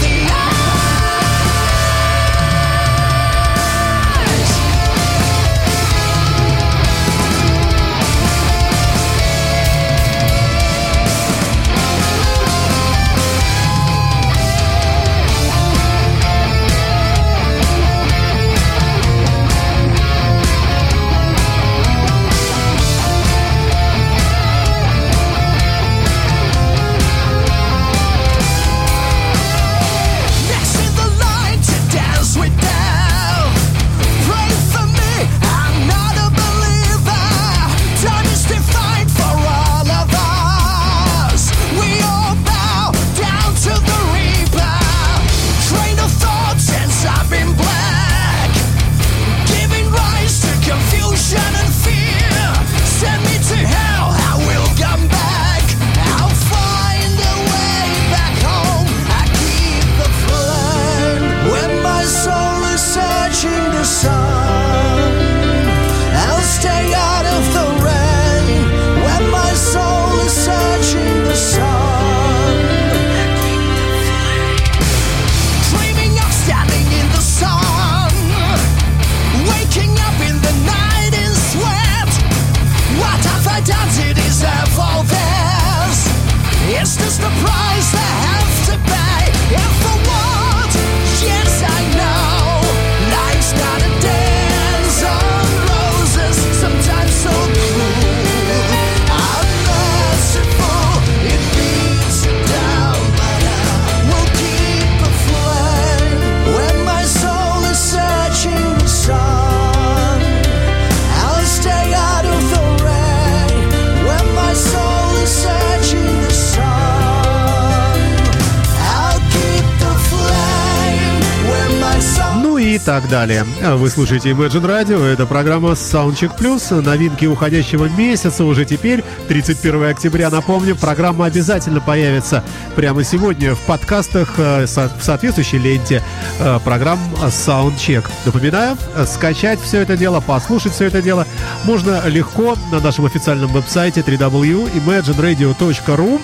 Вы 123.80 123.90
слушаете 123.90 124.32
Imagine 124.32 124.66
Radio, 124.66 125.02
это 125.02 125.26
программа 125.26 125.70
Soundcheck 125.70 126.38
Plus, 126.38 126.82
новинки 126.82 127.26
уходящего 127.26 127.86
месяца 127.86 128.44
уже 128.44 128.66
теперь, 128.66 129.06
31 129.30 129.86
октября, 129.86 130.30
напомню, 130.30 130.76
программа 130.76 131.28
обязательно 131.28 131.80
появится 131.80 132.44
прямо 132.76 133.06
сегодня 133.06 133.56
в 133.56 133.60
подкастах 133.60 134.34
э, 134.38 134.66
в 134.66 135.02
соответствующей 135.02 135.60
ленте 135.60 136.04
э, 136.40 136.60
программ 136.66 137.00
Soundcheck. 137.24 138.04
Напоминаю, 138.26 138.76
скачать 139.06 139.62
все 139.62 139.80
это 139.80 139.96
дело, 139.96 140.20
послушать 140.20 140.74
все 140.74 140.88
это 140.88 141.02
дело 141.02 141.26
можно 141.64 142.06
легко 142.08 142.58
на 142.74 142.82
нашем 142.82 143.06
официальном 143.06 143.54
веб-сайте 143.54 144.02
www.imagineradio.ru 144.02 146.20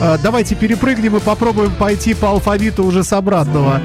Э, 0.00 0.18
Давайте 0.22 0.54
перепрыгнем 0.54 1.16
и 1.16 1.20
попробуем 1.20 1.74
пойти 1.74 2.14
по 2.14 2.30
алфавиту 2.30 2.84
уже 2.84 3.04
с 3.04 3.12
обратного 3.12 3.80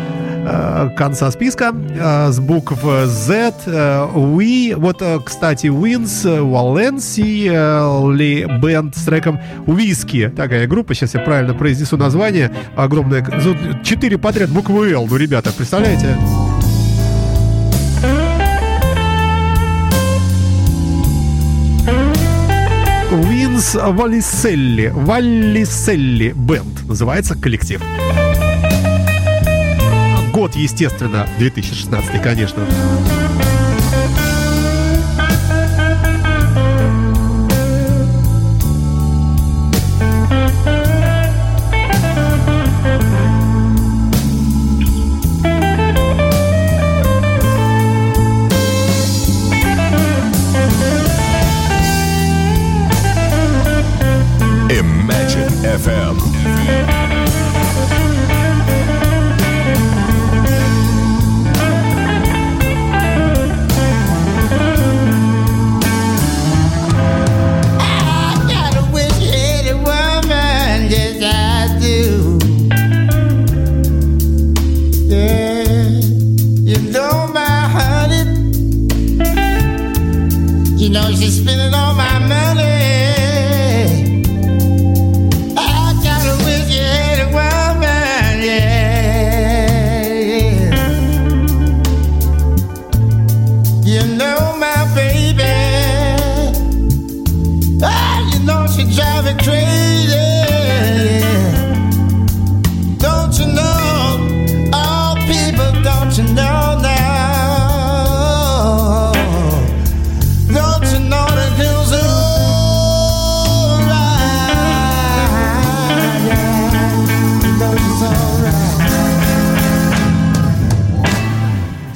конца 0.95 1.31
списка 1.31 1.73
э, 1.73 2.31
с 2.31 2.39
букв 2.39 2.83
Z, 2.83 3.53
э, 3.65 4.07
We, 4.13 4.75
вот, 4.75 5.01
э, 5.01 5.19
кстати, 5.23 5.67
Wins, 5.67 6.25
э, 6.25 6.39
э, 7.47 8.11
Ли 8.13 8.45
Бенд 8.61 8.95
с 8.95 9.03
треком 9.03 9.39
Whisky, 9.65 10.29
такая 10.29 10.67
группа, 10.67 10.93
сейчас 10.93 11.13
я 11.13 11.21
правильно 11.21 11.53
произнесу 11.53 11.97
название, 11.97 12.51
огромное, 12.75 13.25
четыре 13.83 14.17
подряд 14.17 14.49
буквы 14.49 14.91
L, 14.91 15.07
ну, 15.09 15.15
ребята, 15.15 15.51
представляете? 15.51 16.15
Винс 23.11 23.75
Валиселли, 23.75 24.91
Валиселли 24.93 26.33
Бенд 26.35 26.87
называется 26.87 27.35
коллектив. 27.35 27.81
Год, 30.39 30.55
естественно, 30.55 31.27
2016, 31.37 32.21
конечно. 32.23 32.65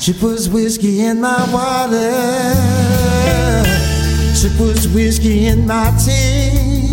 She 0.03 0.11
puts 0.11 0.49
whiskey 0.49 0.99
in 0.99 1.21
my 1.21 1.49
water. 1.53 2.11
She 4.35 4.49
puts 4.57 4.85
whiskey 4.87 5.45
in 5.45 5.65
my 5.65 5.93
tea. 5.97 6.91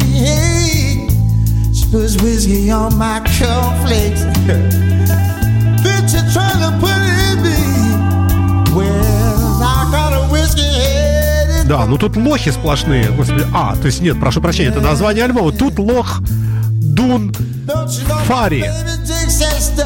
She 1.75 1.91
puts 1.91 2.23
whiskey 2.23 2.71
on 2.71 2.97
my 2.97 3.19
cornflakes. 3.27 4.23
Bitch, 5.83 6.15
you 6.15 6.23
trying 6.33 6.63
to 6.63 6.71
put 6.79 6.95
it 6.95 7.19
in 7.27 7.43
me. 7.43 8.77
Well, 8.77 9.61
I 9.61 9.89
got 9.91 10.13
a 10.13 10.29
whiskey 10.31 10.63
head. 10.63 11.67
Да, 11.67 11.87
ну 11.87 11.99
тут 11.99 12.17
лохи 12.17 12.53
сплошные. 12.53 13.11
Господи, 13.11 13.45
а, 13.53 13.75
то 13.75 13.87
есть 13.87 14.01
нет, 14.03 14.21
прошу 14.21 14.41
прощения, 14.41 14.71
это 14.71 14.81
название 14.81 15.25
альбома. 15.25 15.51
Тут 15.51 15.81
лох 15.81 16.21
Дун 16.81 17.35
Фари 18.27 18.65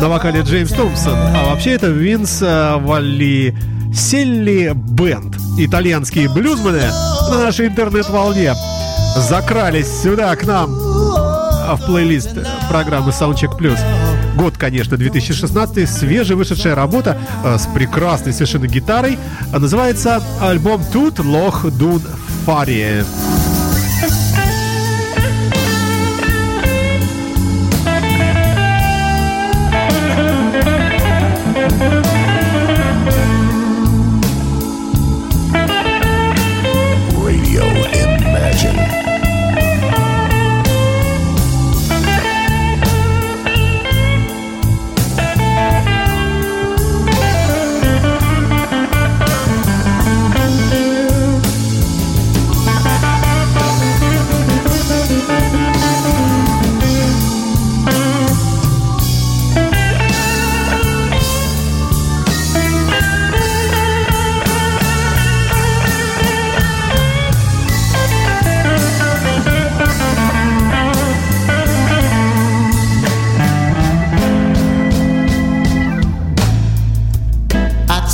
на 0.01 0.09
вокале 0.09 0.41
Джеймс 0.43 0.71
Томпсон. 0.71 1.15
А 1.15 1.51
вообще 1.51 1.73
это 1.73 1.89
Винс 1.89 2.43
э, 2.43 2.77
Валли 2.77 3.55
Селли 3.95 4.73
Бенд. 4.75 5.37
Итальянские 5.59 6.29
блюзмены 6.29 6.83
на 7.31 7.39
нашей 7.39 7.69
интернет-волне 7.69 8.55
закрались 9.17 10.03
сюда, 10.03 10.35
к 10.37 10.45
нам, 10.45 10.71
в 10.75 11.81
плейлист 11.87 12.31
программы 12.69 13.11
Soundcheck 13.11 13.57
Plus. 13.59 13.79
Год, 14.37 14.59
конечно, 14.59 14.97
2016, 14.97 15.89
свежевышедшая 15.89 16.75
работа 16.75 17.17
э, 17.45 17.57
с 17.57 17.67
прекрасной 17.67 18.33
совершенно 18.33 18.67
гитарой. 18.67 19.19
Называется 19.53 20.23
альбом 20.41 20.83
«Тут 20.93 21.21
лох 21.21 21.65
дун 21.71 22.03
фари». 22.45 23.05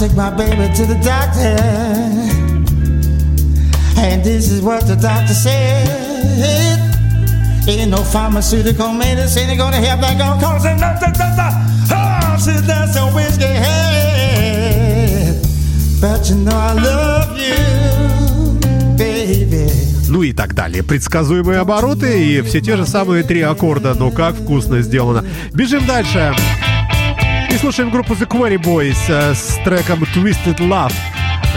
Took 0.00 0.16
my 0.16 0.30
baby 0.30 0.72
to 0.76 0.86
the 0.86 0.94
doctor, 1.04 1.60
and 4.00 4.24
this 4.24 4.50
is 4.50 4.62
what 4.62 4.86
the 4.86 4.96
doctor 4.96 5.34
said. 5.34 6.80
Ain't 7.68 7.90
no 7.90 7.98
pharmaceutical 7.98 8.94
medicine 8.94 9.54
gonna 9.58 9.76
help 9.76 10.00
that 10.00 10.16
gonna 10.16 10.40
cause 10.40 10.64
him 10.64 10.78
nothing. 10.80 11.12
Oh, 11.92 12.36
she's 12.38 12.62
that's 12.66 12.96
a 12.96 13.10
whiskey 13.14 13.44
head. 13.44 15.36
But 16.00 16.30
you 16.30 16.36
know 16.36 16.56
I 16.56 16.72
love 16.72 17.36
you, 17.36 18.58
baby. 18.96 19.70
Ну 20.08 20.22
и 20.22 20.32
так 20.32 20.54
далее. 20.54 20.82
Предсказуемые 20.82 21.60
обороты 21.60 22.24
и 22.24 22.40
все 22.40 22.60
те 22.62 22.76
же 22.76 22.86
самые 22.86 23.22
три 23.22 23.42
аккорда. 23.42 23.94
Но 23.94 24.10
как 24.10 24.34
вкусно 24.34 24.80
сделано. 24.80 25.24
Бежим 25.52 25.86
дальше. 25.86 26.34
И 26.34 26.59
слушаем 27.60 27.90
группу 27.90 28.14
The 28.14 28.26
Quarry 28.26 28.56
Boys 28.56 28.96
э, 29.08 29.34
с 29.34 29.58
треком 29.64 30.02
Twisted 30.04 30.56
Love 30.60 30.94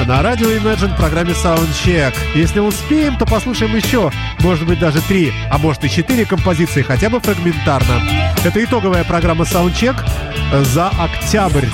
на 0.06 0.22
радио 0.22 0.50
Imagine 0.50 0.94
в 0.94 0.98
программе 0.98 1.32
Soundcheck. 1.32 2.14
Если 2.36 2.60
успеем, 2.60 3.16
то 3.18 3.26
послушаем 3.26 3.74
еще, 3.74 4.12
может 4.40 4.68
быть, 4.68 4.80
даже 4.80 5.02
три, 5.02 5.32
а 5.50 5.58
может 5.58 5.86
и 5.86 5.90
четыре 5.90 6.26
композиции, 6.26 6.82
хотя 6.82 7.10
бы 7.10 7.22
фрагментарно. 7.22 8.02
Это 8.44 8.62
итоговая 8.62 9.06
программа 9.06 9.46
Soundcheck 9.46 9.96
за 10.74 10.90
октябрь. 10.90 11.68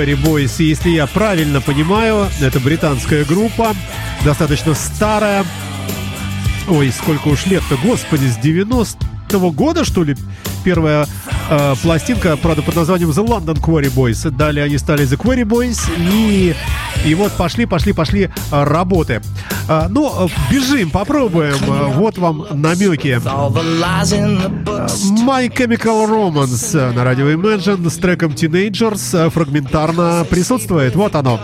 Quarry 0.00 0.16
Boys. 0.16 0.62
И 0.62 0.64
если 0.64 0.88
я 0.88 1.06
правильно 1.06 1.60
понимаю, 1.60 2.26
это 2.40 2.58
британская 2.58 3.22
группа, 3.22 3.74
достаточно 4.24 4.72
старая. 4.72 5.44
Ой, 6.68 6.90
сколько 6.90 7.28
уж 7.28 7.44
лет-то, 7.44 7.76
господи, 7.76 8.24
с 8.24 8.38
90-го 8.38 9.50
года, 9.50 9.84
что 9.84 10.02
ли, 10.02 10.16
первая 10.64 11.06
э, 11.50 11.74
пластинка, 11.82 12.38
правда, 12.38 12.62
под 12.62 12.76
названием 12.76 13.10
The 13.10 13.26
London 13.26 13.60
Quarry 13.60 13.92
Boys. 13.92 14.30
Далее 14.30 14.64
они 14.64 14.78
стали 14.78 15.06
The 15.06 15.18
Quarry 15.18 15.44
Boys, 15.44 15.78
и, 15.98 16.54
и 17.04 17.14
вот 17.14 17.32
пошли, 17.32 17.66
пошли, 17.66 17.92
пошли 17.92 18.22
э, 18.22 18.64
работы. 18.64 19.20
Ну, 19.88 20.26
э, 20.26 20.28
бежим, 20.50 20.90
попробуем. 20.90 21.54
Э, 21.62 21.92
вот 21.94 22.18
вам 22.18 22.44
намеки. 22.50 23.20
My 25.24 25.48
Chemical 25.48 26.08
Romance 26.08 26.76
э, 26.76 26.90
на 26.92 27.04
радио 27.04 27.30
Imagine 27.30 27.88
с 27.88 27.96
треком 27.96 28.32
Teenagers 28.32 29.16
э, 29.16 29.30
фрагментарно 29.30 30.26
присутствует. 30.28 30.96
Вот 30.96 31.14
оно. 31.14 31.38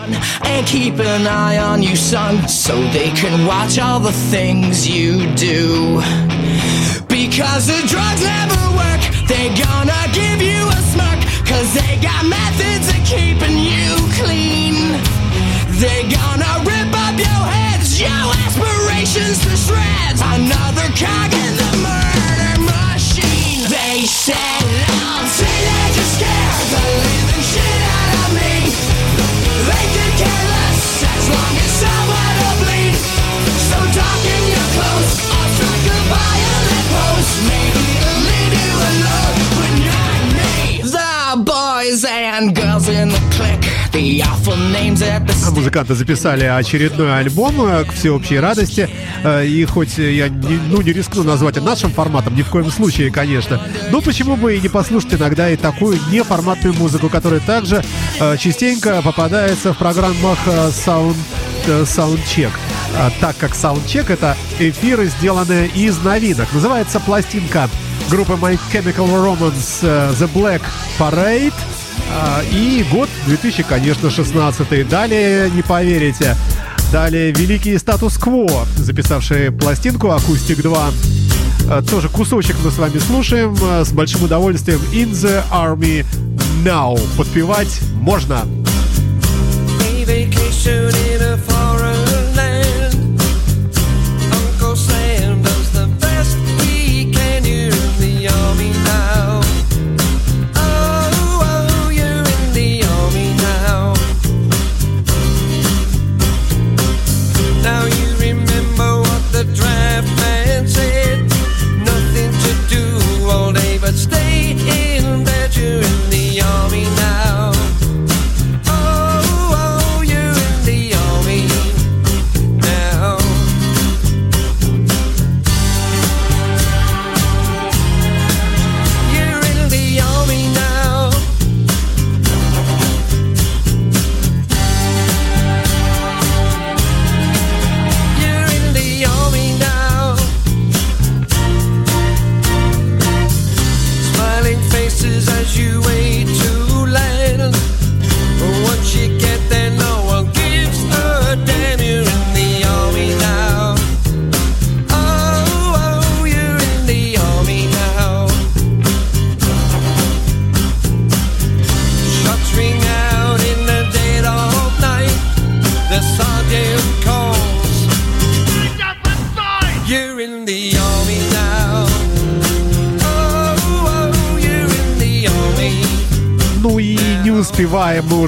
Because 7.08 7.66
the 7.66 7.80
drugs 7.86 8.22
never 8.22 8.76
work, 8.76 9.00
they 9.28 9.48
gonna 9.54 10.02
give 10.12 10.42
you 10.42 10.68
a 10.68 10.80
smirk, 10.92 11.20
cause 11.46 11.72
they 11.72 11.96
got 12.02 12.24
methods 12.26 13.05
Музыканты 45.76 45.94
записали 45.94 46.44
очередной 46.44 47.18
альбом 47.18 47.54
э, 47.60 47.84
к 47.84 47.92
всеобщей 47.92 48.38
радости. 48.40 48.88
Э, 49.22 49.44
И 49.46 49.62
хоть 49.66 49.98
я 49.98 50.30
не, 50.30 50.58
ну, 50.70 50.80
не 50.80 50.90
рискну 50.90 51.22
назвать 51.22 51.62
нашим 51.62 51.90
форматом, 51.90 52.34
ни 52.34 52.40
в 52.40 52.48
коем 52.48 52.70
случае, 52.70 53.10
конечно. 53.10 53.60
Но 53.90 54.00
почему 54.00 54.36
бы 54.36 54.56
и 54.56 54.60
не 54.62 54.70
послушать 54.70 55.12
иногда 55.12 55.50
и 55.50 55.56
такую 55.56 55.98
неформатную 56.10 56.72
музыку, 56.72 57.10
которая 57.10 57.40
также 57.40 57.84
э, 58.18 58.38
частенько 58.38 59.02
попадается 59.02 59.74
в 59.74 59.76
программах 59.76 60.38
Sound, 60.46 61.14
Soundcheck. 61.66 62.52
А, 62.96 63.10
так 63.20 63.36
как 63.36 63.50
Soundcheck 63.50 64.10
это 64.10 64.34
эфиры, 64.58 65.08
сделанные 65.18 65.66
из 65.68 65.98
новинок. 65.98 66.50
Называется 66.54 67.00
пластинка 67.00 67.68
группы 68.08 68.32
My 68.32 68.58
Chemical 68.72 69.08
Romance 69.08 69.82
The 69.82 70.30
Black 70.32 70.62
Parade. 70.98 71.52
А, 72.10 72.42
И 72.52 72.84
год 72.90 73.08
2000, 73.26 73.62
конечно, 73.64 74.10
16 74.10 74.88
Далее, 74.88 75.50
не 75.50 75.62
поверите, 75.62 76.36
далее 76.92 77.32
Великий 77.32 77.76
Статус-Кво, 77.78 78.66
записавшие 78.76 79.50
пластинку 79.50 80.10
«Акустик 80.10 80.58
2». 80.58 80.92
А, 81.68 81.82
Тоже 81.82 82.08
кусочек 82.08 82.56
мы 82.64 82.70
с 82.70 82.78
вами 82.78 82.98
слушаем 82.98 83.56
а, 83.62 83.84
с 83.84 83.92
большим 83.92 84.24
удовольствием 84.24 84.80
«In 84.92 85.10
the 85.12 85.42
Army 85.50 86.04
Now». 86.64 86.98
Подпевать 87.16 87.80
можно. 88.00 88.46
Vacation 90.06 91.15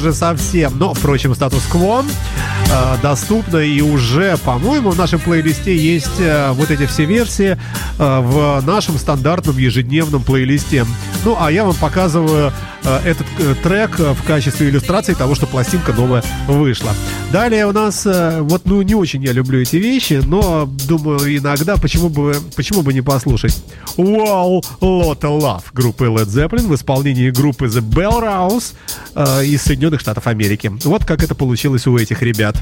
уже 0.08 0.12
совсем. 0.16 0.78
Но, 0.78 0.94
впрочем, 0.94 1.34
статус-кво 1.34 2.02
э, 2.02 2.96
доступно 3.02 3.58
и 3.58 3.80
уже, 3.80 4.36
по-моему, 4.38 4.90
в 4.90 4.98
нашем 4.98 5.20
плейлисте 5.20 5.76
есть 5.76 6.20
э, 6.20 6.50
вот 6.52 6.70
эти 6.70 6.86
все 6.86 7.04
версии 7.04 7.56
э, 7.98 8.20
в 8.20 8.62
нашем 8.66 8.98
стандартном 8.98 9.58
ежедневном 9.58 10.22
плейлисте. 10.22 10.86
Ну, 11.24 11.36
а 11.38 11.50
я 11.50 11.64
вам 11.64 11.74
показываю 11.74 12.52
этот 13.04 13.26
э, 13.38 13.54
трек 13.62 13.98
э, 13.98 14.12
в 14.12 14.22
качестве 14.24 14.68
иллюстрации 14.68 15.14
того, 15.14 15.34
что 15.34 15.46
пластинка 15.46 15.92
новая 15.92 16.22
вышла. 16.46 16.92
Далее 17.32 17.66
у 17.66 17.72
нас, 17.72 18.06
э, 18.06 18.40
вот, 18.40 18.62
ну, 18.64 18.82
не 18.82 18.94
очень 18.94 19.22
я 19.22 19.32
люблю 19.32 19.60
эти 19.60 19.76
вещи, 19.76 20.20
но 20.24 20.66
думаю, 20.86 21.36
иногда 21.36 21.76
почему 21.76 22.08
бы, 22.08 22.36
почему 22.56 22.82
бы 22.82 22.92
не 22.92 23.02
послушать. 23.02 23.62
Wow, 23.96 24.64
Lot 24.80 25.20
of 25.20 25.40
Love 25.40 25.62
группы 25.72 26.06
Led 26.06 26.26
Zeppelin 26.26 26.68
в 26.68 26.74
исполнении 26.74 27.30
группы 27.30 27.66
The 27.66 27.80
Bell 27.80 28.22
Rouse 28.22 28.74
э, 29.14 29.44
из 29.44 29.62
Соединенных 29.62 30.00
Штатов 30.00 30.26
Америки. 30.26 30.70
Вот 30.84 31.04
как 31.04 31.22
это 31.22 31.34
получилось 31.34 31.86
у 31.86 31.96
этих 31.96 32.22
ребят. 32.22 32.56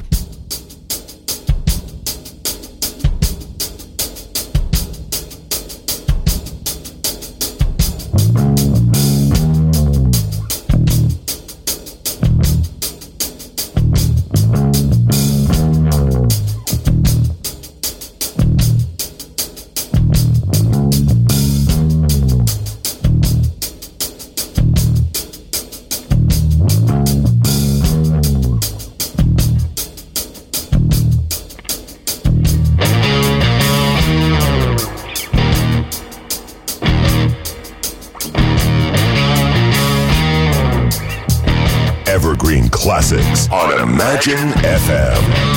Imagine 43.87 44.51
FM. 44.63 45.56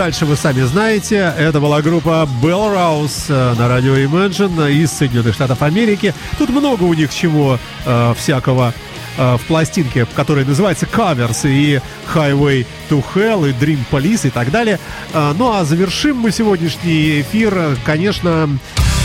Дальше 0.00 0.24
вы 0.24 0.34
сами 0.34 0.62
знаете. 0.62 1.34
Это 1.36 1.60
была 1.60 1.82
группа 1.82 2.26
Bell 2.42 2.74
Rouse 2.74 3.24
э, 3.28 3.54
на 3.58 3.68
радио 3.68 3.94
Imagine 3.98 4.72
из 4.72 4.90
Соединенных 4.92 5.34
Штатов 5.34 5.60
Америки. 5.60 6.14
Тут 6.38 6.48
много 6.48 6.84
у 6.84 6.94
них 6.94 7.12
чего 7.12 7.58
э, 7.84 8.14
всякого 8.16 8.72
э, 9.18 9.36
в 9.36 9.42
пластинке, 9.42 10.06
которая 10.16 10.46
называется 10.46 10.86
Covers 10.86 11.42
и 11.44 11.82
Highway 12.14 12.66
to 12.88 13.04
Hell 13.14 13.50
и 13.50 13.52
Dream 13.52 13.80
Police 13.90 14.26
и 14.26 14.30
так 14.30 14.50
далее. 14.50 14.78
Э, 15.12 15.34
ну, 15.36 15.52
а 15.52 15.64
завершим 15.66 16.16
мы 16.16 16.30
сегодняшний 16.30 17.20
эфир, 17.20 17.52
э, 17.54 17.76
конечно, 17.84 18.48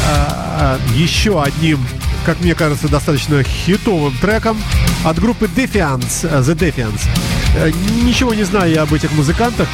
э, 0.07 0.77
еще 0.95 1.43
одним, 1.43 1.85
как 2.25 2.39
мне 2.39 2.55
кажется, 2.55 2.87
достаточно 2.87 3.43
хитовым 3.43 4.15
треком 4.21 4.57
от 5.03 5.19
группы 5.19 5.47
Defiance, 5.47 6.23
э, 6.23 6.39
The 6.39 6.55
Defiance. 6.55 7.01
Э, 7.57 7.69
Ничего 8.01 8.33
не 8.33 8.43
знаю 8.43 8.71
я 8.71 8.83
об 8.83 8.93
этих 8.93 9.11
музыкантах. 9.11 9.67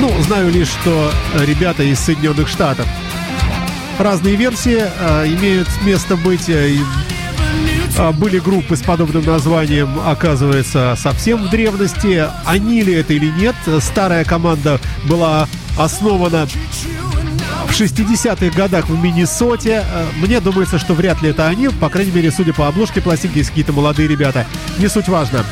Ну, 0.00 0.12
знаю 0.22 0.50
лишь, 0.50 0.68
что 0.68 1.10
э, 1.34 1.44
ребята 1.44 1.82
из 1.82 1.98
Соединенных 2.00 2.48
Штатов. 2.48 2.86
Разные 3.98 4.36
версии 4.36 4.82
э, 4.84 5.26
имеют 5.28 5.68
место 5.84 6.16
быть. 6.16 6.48
э, 6.48 6.76
э, 7.96 8.10
были 8.12 8.38
группы 8.38 8.76
с 8.76 8.82
подобным 8.82 9.24
названием, 9.24 9.88
оказывается, 10.04 10.96
совсем 10.98 11.44
в 11.46 11.50
древности. 11.50 12.26
Они 12.44 12.82
ли 12.82 12.94
это 12.94 13.12
или 13.14 13.30
нет? 13.30 13.54
Старая 13.80 14.24
команда 14.24 14.80
была 15.04 15.48
основана 15.78 16.46
в 17.66 17.70
60-х 17.80 18.56
годах 18.56 18.88
в 18.88 19.02
Миннесоте. 19.02 19.82
Э, 19.84 20.06
Мне 20.16 20.40
думается, 20.40 20.78
что 20.78 20.94
вряд 20.94 21.22
ли 21.22 21.30
это 21.30 21.46
они. 21.46 21.68
По 21.68 21.88
крайней 21.88 22.12
мере, 22.12 22.30
судя 22.30 22.52
по 22.52 22.68
обложке 22.68 23.00
пластинки, 23.00 23.38
есть 23.38 23.50
какие-то 23.50 23.72
молодые 23.72 24.08
ребята. 24.08 24.46
Не 24.78 24.88
суть 24.88 25.08
важно. 25.08 25.44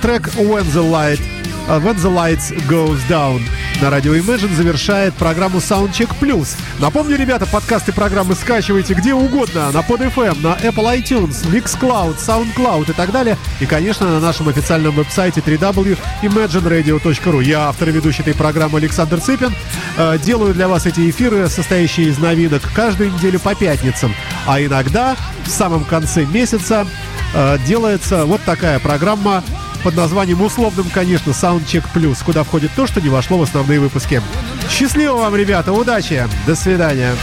Трек 0.00 0.28
When 0.36 0.64
the 0.72 0.88
Light 0.90 1.20
When 1.66 1.96
the 1.96 2.10
Lights 2.10 2.52
Goes 2.68 3.00
Down 3.08 3.40
на 3.80 3.90
радио 3.90 4.14
Imagine 4.14 4.54
завершает 4.54 5.14
программу 5.14 5.58
Soundcheck 5.58 6.10
Plus. 6.20 6.56
Напомню, 6.78 7.16
ребята, 7.16 7.46
подкасты 7.46 7.92
программы 7.92 8.34
скачивайте 8.34 8.94
где 8.94 9.14
угодно. 9.14 9.70
На 9.72 9.78
PodFM, 9.78 10.40
на 10.42 10.54
Apple 10.56 11.02
iTunes, 11.02 11.50
Mixcloud, 11.50 12.18
SoundCloud 12.18 12.90
и 12.90 12.92
так 12.92 13.12
далее. 13.12 13.38
И, 13.60 13.66
конечно, 13.66 14.06
на 14.06 14.20
нашем 14.20 14.48
официальном 14.48 14.94
веб-сайте 14.94 15.40
www.imagineradio.ru. 15.40 17.42
Я 17.42 17.68
автор 17.68 17.88
и 17.88 17.92
ведущий 17.92 18.22
этой 18.22 18.34
программы 18.34 18.78
Александр 18.78 19.20
Цыпин. 19.20 19.54
Э, 19.96 20.18
Делаю 20.22 20.54
для 20.54 20.68
вас 20.68 20.86
эти 20.86 21.08
эфиры, 21.08 21.48
состоящие 21.48 22.08
из 22.08 22.18
новинок, 22.18 22.62
каждую 22.74 23.12
неделю 23.12 23.40
по 23.40 23.54
пятницам. 23.54 24.14
А 24.46 24.62
иногда 24.62 25.16
в 25.44 25.48
самом 25.48 25.84
конце 25.84 26.26
месяца 26.26 26.86
э, 27.34 27.58
делается 27.66 28.26
вот 28.26 28.42
такая 28.42 28.78
программа 28.78 29.42
под 29.84 29.94
названием 29.96 30.40
условным, 30.40 30.88
конечно, 30.88 31.30
Soundcheck 31.30 31.84
Plus, 31.94 32.24
куда 32.24 32.42
входит 32.42 32.70
то, 32.74 32.86
что 32.86 33.02
не 33.02 33.10
вошло 33.10 33.36
в 33.36 33.42
основные 33.42 33.78
выпуски. 33.78 34.22
Счастливо 34.70 35.16
вам, 35.16 35.36
ребята, 35.36 35.72
удачи, 35.72 36.26
до 36.46 36.56
свидания. 36.56 37.14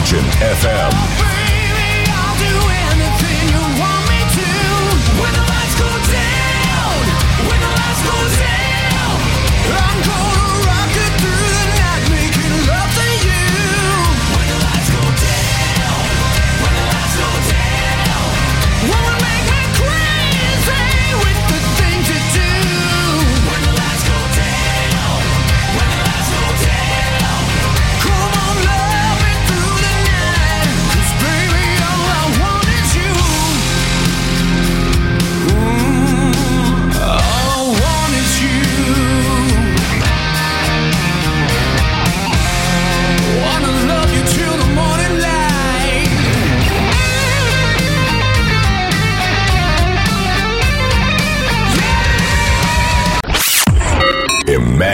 Legend 0.00 0.32
FM. 0.40 1.29